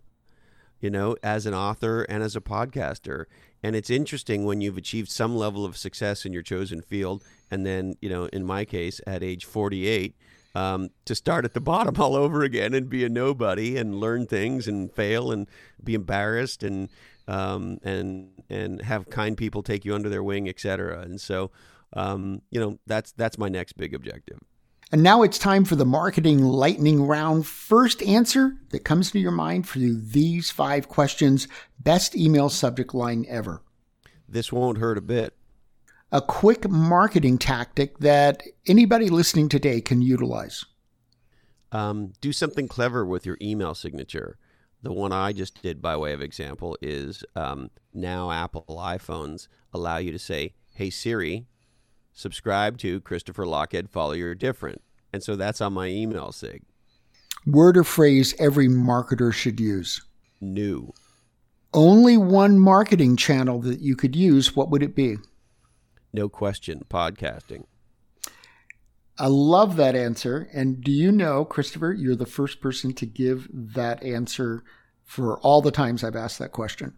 you 0.80 0.90
know, 0.90 1.16
as 1.22 1.46
an 1.46 1.54
author 1.54 2.02
and 2.02 2.22
as 2.22 2.34
a 2.34 2.40
podcaster. 2.40 3.26
And 3.62 3.76
it's 3.76 3.90
interesting 3.90 4.44
when 4.44 4.60
you've 4.60 4.78
achieved 4.78 5.10
some 5.10 5.36
level 5.36 5.64
of 5.64 5.76
success 5.76 6.24
in 6.24 6.32
your 6.32 6.42
chosen 6.42 6.80
field 6.80 7.22
and 7.50 7.64
then 7.64 7.96
you 8.00 8.08
know 8.08 8.26
in 8.26 8.44
my 8.44 8.64
case 8.64 9.00
at 9.06 9.22
age 9.22 9.44
48 9.44 10.14
um, 10.54 10.90
to 11.04 11.14
start 11.14 11.44
at 11.44 11.54
the 11.54 11.60
bottom 11.72 12.00
all 12.00 12.16
over 12.16 12.42
again 12.42 12.74
and 12.74 12.88
be 12.88 13.04
a 13.04 13.08
nobody 13.08 13.76
and 13.76 14.00
learn 14.00 14.26
things 14.26 14.68
and 14.68 14.92
fail 14.92 15.30
and 15.30 15.46
be 15.82 15.94
embarrassed 15.94 16.62
and 16.62 16.88
um, 17.28 17.78
and 17.82 18.30
and 18.50 18.82
have 18.82 19.08
kind 19.10 19.36
people 19.36 19.62
take 19.62 19.84
you 19.84 19.94
under 19.94 20.08
their 20.08 20.22
wing, 20.22 20.48
etc. 20.48 21.00
And 21.00 21.20
so, 21.20 21.50
um, 21.92 22.42
you 22.50 22.58
know, 22.58 22.78
that's 22.86 23.12
that's 23.12 23.38
my 23.38 23.48
next 23.48 23.74
big 23.74 23.94
objective. 23.94 24.38
And 24.90 25.02
now 25.02 25.22
it's 25.22 25.38
time 25.38 25.64
for 25.64 25.76
the 25.76 25.84
marketing 25.84 26.42
lightning 26.42 27.06
round. 27.06 27.46
First 27.46 28.02
answer 28.02 28.56
that 28.70 28.80
comes 28.80 29.10
to 29.10 29.18
your 29.18 29.30
mind 29.30 29.68
for 29.68 29.78
these 29.78 30.50
five 30.50 30.88
questions. 30.88 31.46
Best 31.78 32.16
email 32.16 32.48
subject 32.48 32.94
line 32.94 33.26
ever. 33.28 33.62
This 34.26 34.50
won't 34.50 34.78
hurt 34.78 34.98
a 34.98 35.02
bit 35.02 35.34
a 36.10 36.22
quick 36.22 36.68
marketing 36.68 37.38
tactic 37.38 37.98
that 37.98 38.42
anybody 38.66 39.08
listening 39.08 39.48
today 39.48 39.80
can 39.80 40.00
utilize? 40.00 40.64
Um, 41.70 42.14
do 42.20 42.32
something 42.32 42.66
clever 42.66 43.04
with 43.04 43.26
your 43.26 43.36
email 43.42 43.74
signature. 43.74 44.38
The 44.82 44.92
one 44.92 45.12
I 45.12 45.32
just 45.32 45.62
did 45.62 45.82
by 45.82 45.96
way 45.96 46.12
of 46.12 46.22
example 46.22 46.76
is 46.80 47.24
um, 47.34 47.70
now 47.92 48.30
Apple 48.30 48.64
iPhones 48.68 49.48
allow 49.72 49.96
you 49.96 50.12
to 50.12 50.18
say, 50.18 50.54
Hey 50.74 50.90
Siri, 50.90 51.46
subscribe 52.12 52.78
to 52.78 53.00
Christopher 53.00 53.44
Lochhead, 53.44 53.88
follow 53.90 54.12
your 54.12 54.34
different. 54.34 54.82
And 55.12 55.22
so 55.22 55.36
that's 55.36 55.60
on 55.60 55.72
my 55.72 55.86
email 55.88 56.32
sig. 56.32 56.62
Word 57.46 57.76
or 57.76 57.84
phrase 57.84 58.34
every 58.38 58.68
marketer 58.68 59.32
should 59.32 59.58
use? 59.58 60.02
New. 60.40 60.92
Only 61.74 62.16
one 62.16 62.58
marketing 62.58 63.16
channel 63.16 63.60
that 63.62 63.80
you 63.80 63.96
could 63.96 64.14
use, 64.14 64.54
what 64.54 64.70
would 64.70 64.82
it 64.82 64.94
be? 64.94 65.16
no 66.12 66.28
question, 66.28 66.84
podcasting. 66.88 67.64
I 69.18 69.26
love 69.26 69.76
that 69.76 69.96
answer. 69.96 70.48
And 70.52 70.80
do 70.80 70.92
you 70.92 71.10
know, 71.10 71.44
Christopher, 71.44 71.92
you're 71.92 72.16
the 72.16 72.26
first 72.26 72.60
person 72.60 72.92
to 72.94 73.06
give 73.06 73.48
that 73.52 74.02
answer 74.02 74.62
for 75.04 75.38
all 75.40 75.60
the 75.62 75.70
times 75.70 76.04
I've 76.04 76.16
asked 76.16 76.38
that 76.38 76.52
question. 76.52 76.94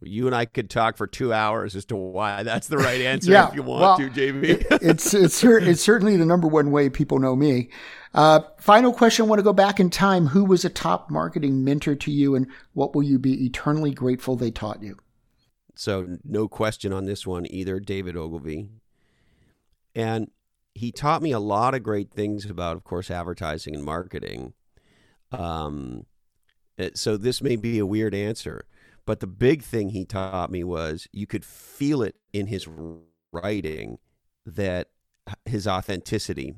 You 0.00 0.26
and 0.26 0.36
I 0.36 0.44
could 0.44 0.70
talk 0.70 0.96
for 0.96 1.06
two 1.06 1.32
hours 1.32 1.74
as 1.74 1.84
to 1.86 1.96
why 1.96 2.42
that's 2.42 2.68
the 2.68 2.76
right 2.76 3.00
answer 3.02 3.32
yeah, 3.32 3.48
if 3.48 3.54
you 3.54 3.62
want 3.62 3.80
well, 3.80 3.96
to, 3.96 4.10
JV. 4.10 4.64
it's 4.82 5.14
it's 5.14 5.42
it's 5.42 5.80
certainly 5.80 6.16
the 6.16 6.26
number 6.26 6.46
one 6.46 6.70
way 6.70 6.90
people 6.90 7.18
know 7.18 7.34
me. 7.34 7.70
Uh, 8.12 8.40
final 8.58 8.92
question: 8.92 9.24
I 9.24 9.28
want 9.28 9.38
to 9.38 9.42
go 9.42 9.54
back 9.54 9.80
in 9.80 9.88
time. 9.88 10.26
Who 10.26 10.44
was 10.44 10.66
a 10.66 10.70
top 10.70 11.10
marketing 11.10 11.64
mentor 11.64 11.94
to 11.94 12.12
you, 12.12 12.34
and 12.34 12.46
what 12.74 12.94
will 12.94 13.02
you 13.02 13.18
be 13.18 13.46
eternally 13.46 13.90
grateful 13.90 14.36
they 14.36 14.50
taught 14.50 14.82
you? 14.82 14.98
So 15.74 16.18
no 16.24 16.46
question 16.46 16.92
on 16.92 17.06
this 17.06 17.26
one 17.26 17.46
either. 17.50 17.80
David 17.80 18.18
Ogilvy, 18.18 18.68
and 19.94 20.30
he 20.76 20.92
taught 20.92 21.22
me 21.22 21.32
a 21.32 21.40
lot 21.40 21.74
of 21.74 21.82
great 21.82 22.10
things 22.10 22.44
about, 22.44 22.76
of 22.76 22.84
course, 22.84 23.10
advertising 23.10 23.74
and 23.74 23.82
marketing. 23.82 24.52
Um, 25.32 26.04
so 26.94 27.16
this 27.16 27.40
may 27.40 27.56
be 27.56 27.78
a 27.78 27.86
weird 27.86 28.14
answer, 28.14 28.66
but 29.06 29.20
the 29.20 29.26
big 29.26 29.62
thing 29.62 29.88
he 29.88 30.04
taught 30.04 30.50
me 30.50 30.62
was 30.64 31.08
you 31.12 31.26
could 31.26 31.46
feel 31.46 32.02
it 32.02 32.16
in 32.34 32.48
his 32.48 32.68
writing 33.32 33.98
that 34.44 34.88
his 35.46 35.66
authenticity, 35.66 36.54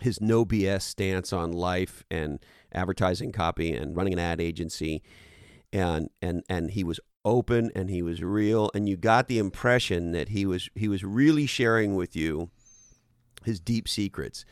his 0.00 0.22
no 0.22 0.46
BS 0.46 0.82
stance 0.82 1.30
on 1.30 1.52
life 1.52 2.04
and 2.10 2.38
advertising 2.72 3.30
copy 3.30 3.74
and 3.74 3.94
running 3.94 4.14
an 4.14 4.18
ad 4.18 4.40
agency, 4.40 5.02
and 5.70 6.08
and 6.22 6.42
and 6.48 6.70
he 6.70 6.82
was 6.82 6.98
open 7.26 7.70
and 7.74 7.90
he 7.90 8.00
was 8.00 8.22
real, 8.22 8.70
and 8.74 8.88
you 8.88 8.96
got 8.96 9.28
the 9.28 9.38
impression 9.38 10.12
that 10.12 10.30
he 10.30 10.46
was 10.46 10.70
he 10.74 10.88
was 10.88 11.04
really 11.04 11.44
sharing 11.44 11.94
with 11.94 12.16
you 12.16 12.50
his 13.48 13.58
deep 13.58 13.88
secrets 13.88 14.44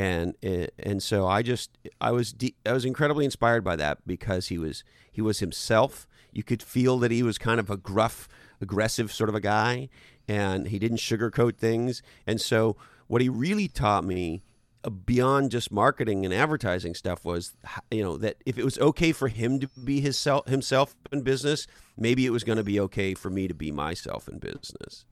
and 0.00 0.34
and 0.78 1.02
so 1.02 1.26
I 1.26 1.42
just 1.42 1.76
I 2.00 2.10
was 2.10 2.32
de- 2.32 2.54
I 2.64 2.72
was 2.72 2.86
incredibly 2.86 3.26
inspired 3.26 3.62
by 3.62 3.76
that 3.76 3.98
because 4.06 4.48
he 4.48 4.56
was 4.56 4.82
he 5.12 5.20
was 5.20 5.40
himself. 5.40 6.06
You 6.32 6.42
could 6.42 6.62
feel 6.62 6.98
that 7.00 7.10
he 7.10 7.22
was 7.22 7.36
kind 7.36 7.60
of 7.60 7.68
a 7.68 7.76
gruff, 7.76 8.28
aggressive 8.62 9.12
sort 9.12 9.28
of 9.28 9.34
a 9.34 9.40
guy, 9.40 9.90
and 10.26 10.68
he 10.68 10.78
didn't 10.78 10.98
sugarcoat 10.98 11.56
things. 11.58 12.02
And 12.26 12.40
so 12.40 12.76
what 13.08 13.20
he 13.20 13.28
really 13.28 13.68
taught 13.68 14.04
me 14.04 14.42
uh, 14.84 14.90
beyond 14.90 15.50
just 15.50 15.70
marketing 15.70 16.24
and 16.24 16.32
advertising 16.32 16.94
stuff 16.94 17.22
was 17.24 17.54
you 17.90 18.02
know 18.02 18.16
that 18.16 18.36
if 18.46 18.56
it 18.56 18.64
was 18.64 18.78
okay 18.78 19.12
for 19.12 19.28
him 19.28 19.60
to 19.60 19.68
be 19.84 20.00
his 20.00 20.18
self, 20.18 20.46
himself 20.46 20.94
in 21.12 21.20
business, 21.20 21.66
maybe 21.98 22.24
it 22.24 22.30
was 22.30 22.44
going 22.44 22.58
to 22.58 22.64
be 22.64 22.80
okay 22.80 23.12
for 23.12 23.28
me 23.28 23.46
to 23.48 23.54
be 23.54 23.70
myself 23.70 24.28
in 24.28 24.38
business. 24.38 25.04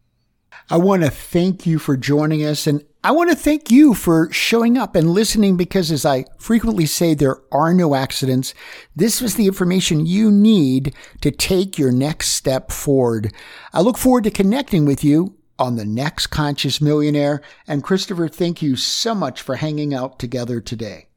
I 0.70 0.76
want 0.76 1.02
to 1.02 1.10
thank 1.10 1.66
you 1.66 1.78
for 1.78 1.96
joining 1.96 2.44
us. 2.44 2.66
And 2.66 2.84
I 3.02 3.12
want 3.12 3.30
to 3.30 3.36
thank 3.36 3.70
you 3.70 3.94
for 3.94 4.30
showing 4.32 4.76
up 4.76 4.94
and 4.94 5.10
listening 5.10 5.56
because, 5.56 5.90
as 5.90 6.04
I 6.04 6.24
frequently 6.38 6.84
say, 6.84 7.14
there 7.14 7.38
are 7.52 7.72
no 7.72 7.94
accidents. 7.94 8.54
This 8.94 9.20
was 9.20 9.34
the 9.34 9.46
information 9.46 10.04
you 10.04 10.30
need 10.30 10.94
to 11.22 11.30
take 11.30 11.78
your 11.78 11.92
next 11.92 12.28
step 12.30 12.70
forward. 12.70 13.32
I 13.72 13.80
look 13.80 13.96
forward 13.96 14.24
to 14.24 14.30
connecting 14.30 14.84
with 14.84 15.02
you 15.02 15.36
on 15.58 15.76
the 15.76 15.84
next 15.84 16.28
Conscious 16.28 16.80
Millionaire. 16.80 17.40
And 17.66 17.82
Christopher, 17.82 18.28
thank 18.28 18.62
you 18.62 18.76
so 18.76 19.14
much 19.14 19.40
for 19.40 19.56
hanging 19.56 19.94
out 19.94 20.18
together 20.18 20.60
today. 20.60 21.08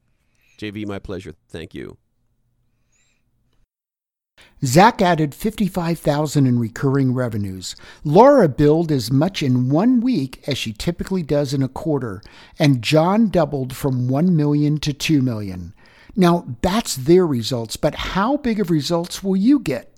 JV, 0.58 0.86
my 0.86 0.98
pleasure. 0.98 1.34
Thank 1.48 1.74
you. 1.74 1.98
Zach 4.64 5.02
added 5.02 5.34
55,000 5.34 6.46
in 6.46 6.56
recurring 6.56 7.12
revenues. 7.12 7.74
Laura 8.04 8.48
billed 8.48 8.92
as 8.92 9.10
much 9.10 9.42
in 9.42 9.68
one 9.68 10.00
week 10.00 10.40
as 10.46 10.56
she 10.56 10.72
typically 10.72 11.24
does 11.24 11.52
in 11.52 11.64
a 11.64 11.68
quarter, 11.68 12.22
and 12.60 12.80
John 12.80 13.28
doubled 13.28 13.74
from 13.74 14.08
1 14.08 14.36
million 14.36 14.78
to 14.78 14.92
2 14.92 15.20
million. 15.20 15.74
Now, 16.14 16.46
that's 16.62 16.94
their 16.94 17.26
results, 17.26 17.76
but 17.76 17.94
how 17.96 18.36
big 18.36 18.60
of 18.60 18.70
results 18.70 19.24
will 19.24 19.34
you 19.34 19.58
get? 19.58 19.92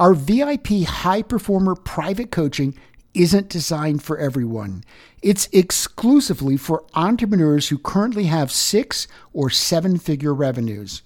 Our 0.00 0.14
VIP 0.14 0.82
high 0.84 1.22
performer 1.22 1.76
private 1.76 2.32
coaching 2.32 2.74
isn't 3.14 3.48
designed 3.48 4.02
for 4.02 4.18
everyone. 4.18 4.82
It's 5.22 5.48
exclusively 5.52 6.56
for 6.56 6.84
entrepreneurs 6.94 7.68
who 7.68 7.78
currently 7.78 8.24
have 8.24 8.50
six 8.50 9.06
or 9.32 9.48
seven 9.48 9.96
figure 9.96 10.34
revenues 10.34 11.02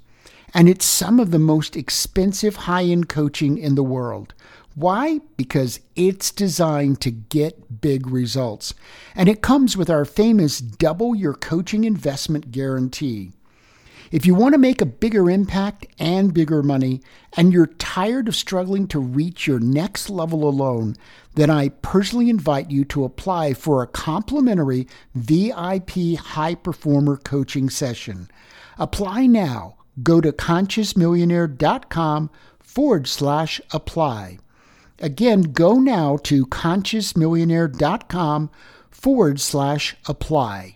and 0.52 0.68
it's 0.68 0.84
some 0.84 1.20
of 1.20 1.30
the 1.30 1.38
most 1.38 1.76
expensive 1.76 2.56
high 2.56 2.84
end 2.84 3.08
coaching 3.08 3.58
in 3.58 3.74
the 3.74 3.82
world. 3.82 4.34
Why? 4.74 5.20
Because 5.36 5.80
it's 5.96 6.30
designed 6.30 7.00
to 7.02 7.10
get 7.10 7.80
big 7.80 8.06
results. 8.06 8.72
And 9.14 9.28
it 9.28 9.42
comes 9.42 9.76
with 9.76 9.90
our 9.90 10.04
famous 10.04 10.60
double 10.60 11.14
your 11.14 11.34
coaching 11.34 11.84
investment 11.84 12.52
guarantee. 12.52 13.32
If 14.10 14.26
you 14.26 14.34
want 14.34 14.54
to 14.54 14.58
make 14.58 14.80
a 14.80 14.86
bigger 14.86 15.30
impact 15.30 15.86
and 15.98 16.34
bigger 16.34 16.64
money, 16.64 17.00
and 17.36 17.52
you're 17.52 17.66
tired 17.66 18.26
of 18.26 18.34
struggling 18.34 18.88
to 18.88 18.98
reach 18.98 19.46
your 19.46 19.60
next 19.60 20.10
level 20.10 20.48
alone, 20.48 20.96
then 21.34 21.48
I 21.48 21.68
personally 21.68 22.28
invite 22.28 22.72
you 22.72 22.84
to 22.86 23.04
apply 23.04 23.54
for 23.54 23.82
a 23.82 23.86
complimentary 23.86 24.88
VIP 25.14 26.16
high 26.18 26.56
performer 26.56 27.18
coaching 27.18 27.70
session. 27.70 28.28
Apply 28.78 29.26
now 29.26 29.76
go 30.02 30.20
to 30.20 30.32
consciousmillionaire.com 30.32 32.30
forward 32.58 33.06
slash 33.08 33.60
apply. 33.72 34.38
Again, 34.98 35.42
go 35.42 35.74
now 35.74 36.16
to 36.24 36.46
consciousmillionaire.com 36.46 38.50
forward 38.90 39.40
slash 39.40 39.96
apply. 40.06 40.74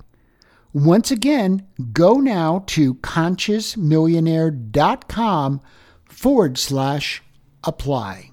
Once 0.73 1.11
again, 1.11 1.67
go 1.93 2.15
now 2.15 2.65
to 2.67 2.95
consciousmillionaire.com 2.95 5.61
forward 6.05 6.57
slash 6.59 7.23
apply. 7.63 8.31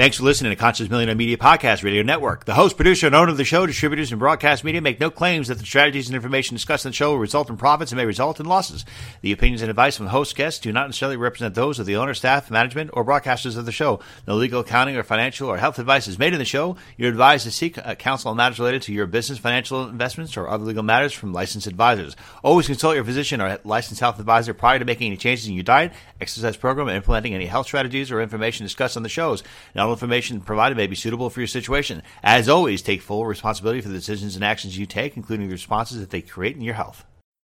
Thanks 0.00 0.16
for 0.16 0.22
listening 0.22 0.50
to 0.50 0.56
Conscious 0.56 0.88
Millionaire 0.88 1.14
Media 1.14 1.36
Podcast 1.36 1.84
Radio 1.84 2.02
Network. 2.02 2.46
The 2.46 2.54
host, 2.54 2.76
producer, 2.76 3.08
and 3.08 3.14
owner 3.14 3.32
of 3.32 3.36
the 3.36 3.44
show, 3.44 3.66
distributors, 3.66 4.10
and 4.10 4.18
broadcast 4.18 4.64
media 4.64 4.80
make 4.80 4.98
no 4.98 5.10
claims 5.10 5.48
that 5.48 5.58
the 5.58 5.66
strategies 5.66 6.08
and 6.08 6.16
information 6.16 6.56
discussed 6.56 6.86
on 6.86 6.92
the 6.92 6.96
show 6.96 7.10
will 7.10 7.18
result 7.18 7.50
in 7.50 7.58
profits 7.58 7.92
and 7.92 7.98
may 7.98 8.06
result 8.06 8.40
in 8.40 8.46
losses. 8.46 8.86
The 9.20 9.30
opinions 9.30 9.60
and 9.60 9.68
advice 9.68 9.98
from 9.98 10.06
the 10.06 10.12
host 10.12 10.34
guests 10.36 10.58
do 10.58 10.72
not 10.72 10.86
necessarily 10.86 11.18
represent 11.18 11.54
those 11.54 11.78
of 11.78 11.84
the 11.84 11.96
owner, 11.96 12.14
staff, 12.14 12.50
management, 12.50 12.92
or 12.94 13.04
broadcasters 13.04 13.58
of 13.58 13.66
the 13.66 13.72
show. 13.72 14.00
No 14.26 14.36
legal, 14.36 14.60
accounting, 14.60 14.96
or 14.96 15.02
financial 15.02 15.50
or 15.50 15.58
health 15.58 15.78
advice 15.78 16.08
is 16.08 16.18
made 16.18 16.32
in 16.32 16.38
the 16.38 16.46
show. 16.46 16.78
You're 16.96 17.10
advised 17.10 17.44
to 17.44 17.50
seek 17.50 17.76
uh, 17.76 17.94
counsel 17.94 18.30
on 18.30 18.38
matters 18.38 18.58
related 18.58 18.80
to 18.84 18.94
your 18.94 19.06
business, 19.06 19.38
financial 19.38 19.86
investments, 19.86 20.34
or 20.34 20.48
other 20.48 20.64
legal 20.64 20.82
matters 20.82 21.12
from 21.12 21.34
licensed 21.34 21.66
advisors. 21.66 22.16
Always 22.42 22.68
consult 22.68 22.94
your 22.94 23.04
physician 23.04 23.42
or 23.42 23.58
licensed 23.64 24.00
health 24.00 24.18
advisor 24.18 24.54
prior 24.54 24.78
to 24.78 24.86
making 24.86 25.08
any 25.08 25.18
changes 25.18 25.46
in 25.46 25.52
your 25.52 25.62
diet, 25.62 25.92
exercise 26.22 26.56
program, 26.56 26.88
and 26.88 26.96
implementing 26.96 27.34
any 27.34 27.44
health 27.44 27.66
strategies 27.66 28.10
or 28.10 28.22
information 28.22 28.64
discussed 28.64 28.96
on 28.96 29.02
the 29.02 29.10
shows. 29.10 29.42
Not 29.74 29.89
information 29.92 30.40
provided 30.40 30.76
may 30.76 30.86
be 30.86 30.94
suitable 30.94 31.30
for 31.30 31.40
your 31.40 31.46
situation. 31.46 32.02
As 32.22 32.48
always, 32.48 32.82
take 32.82 33.02
full 33.02 33.26
responsibility 33.26 33.80
for 33.80 33.88
the 33.88 33.94
decisions 33.94 34.34
and 34.36 34.44
actions 34.44 34.78
you 34.78 34.86
take, 34.86 35.16
including 35.16 35.48
the 35.48 35.52
responses 35.52 36.00
that 36.00 36.10
they 36.10 36.22
create 36.22 36.56
in 36.56 36.62
your 36.62 36.74
health. 36.74 37.04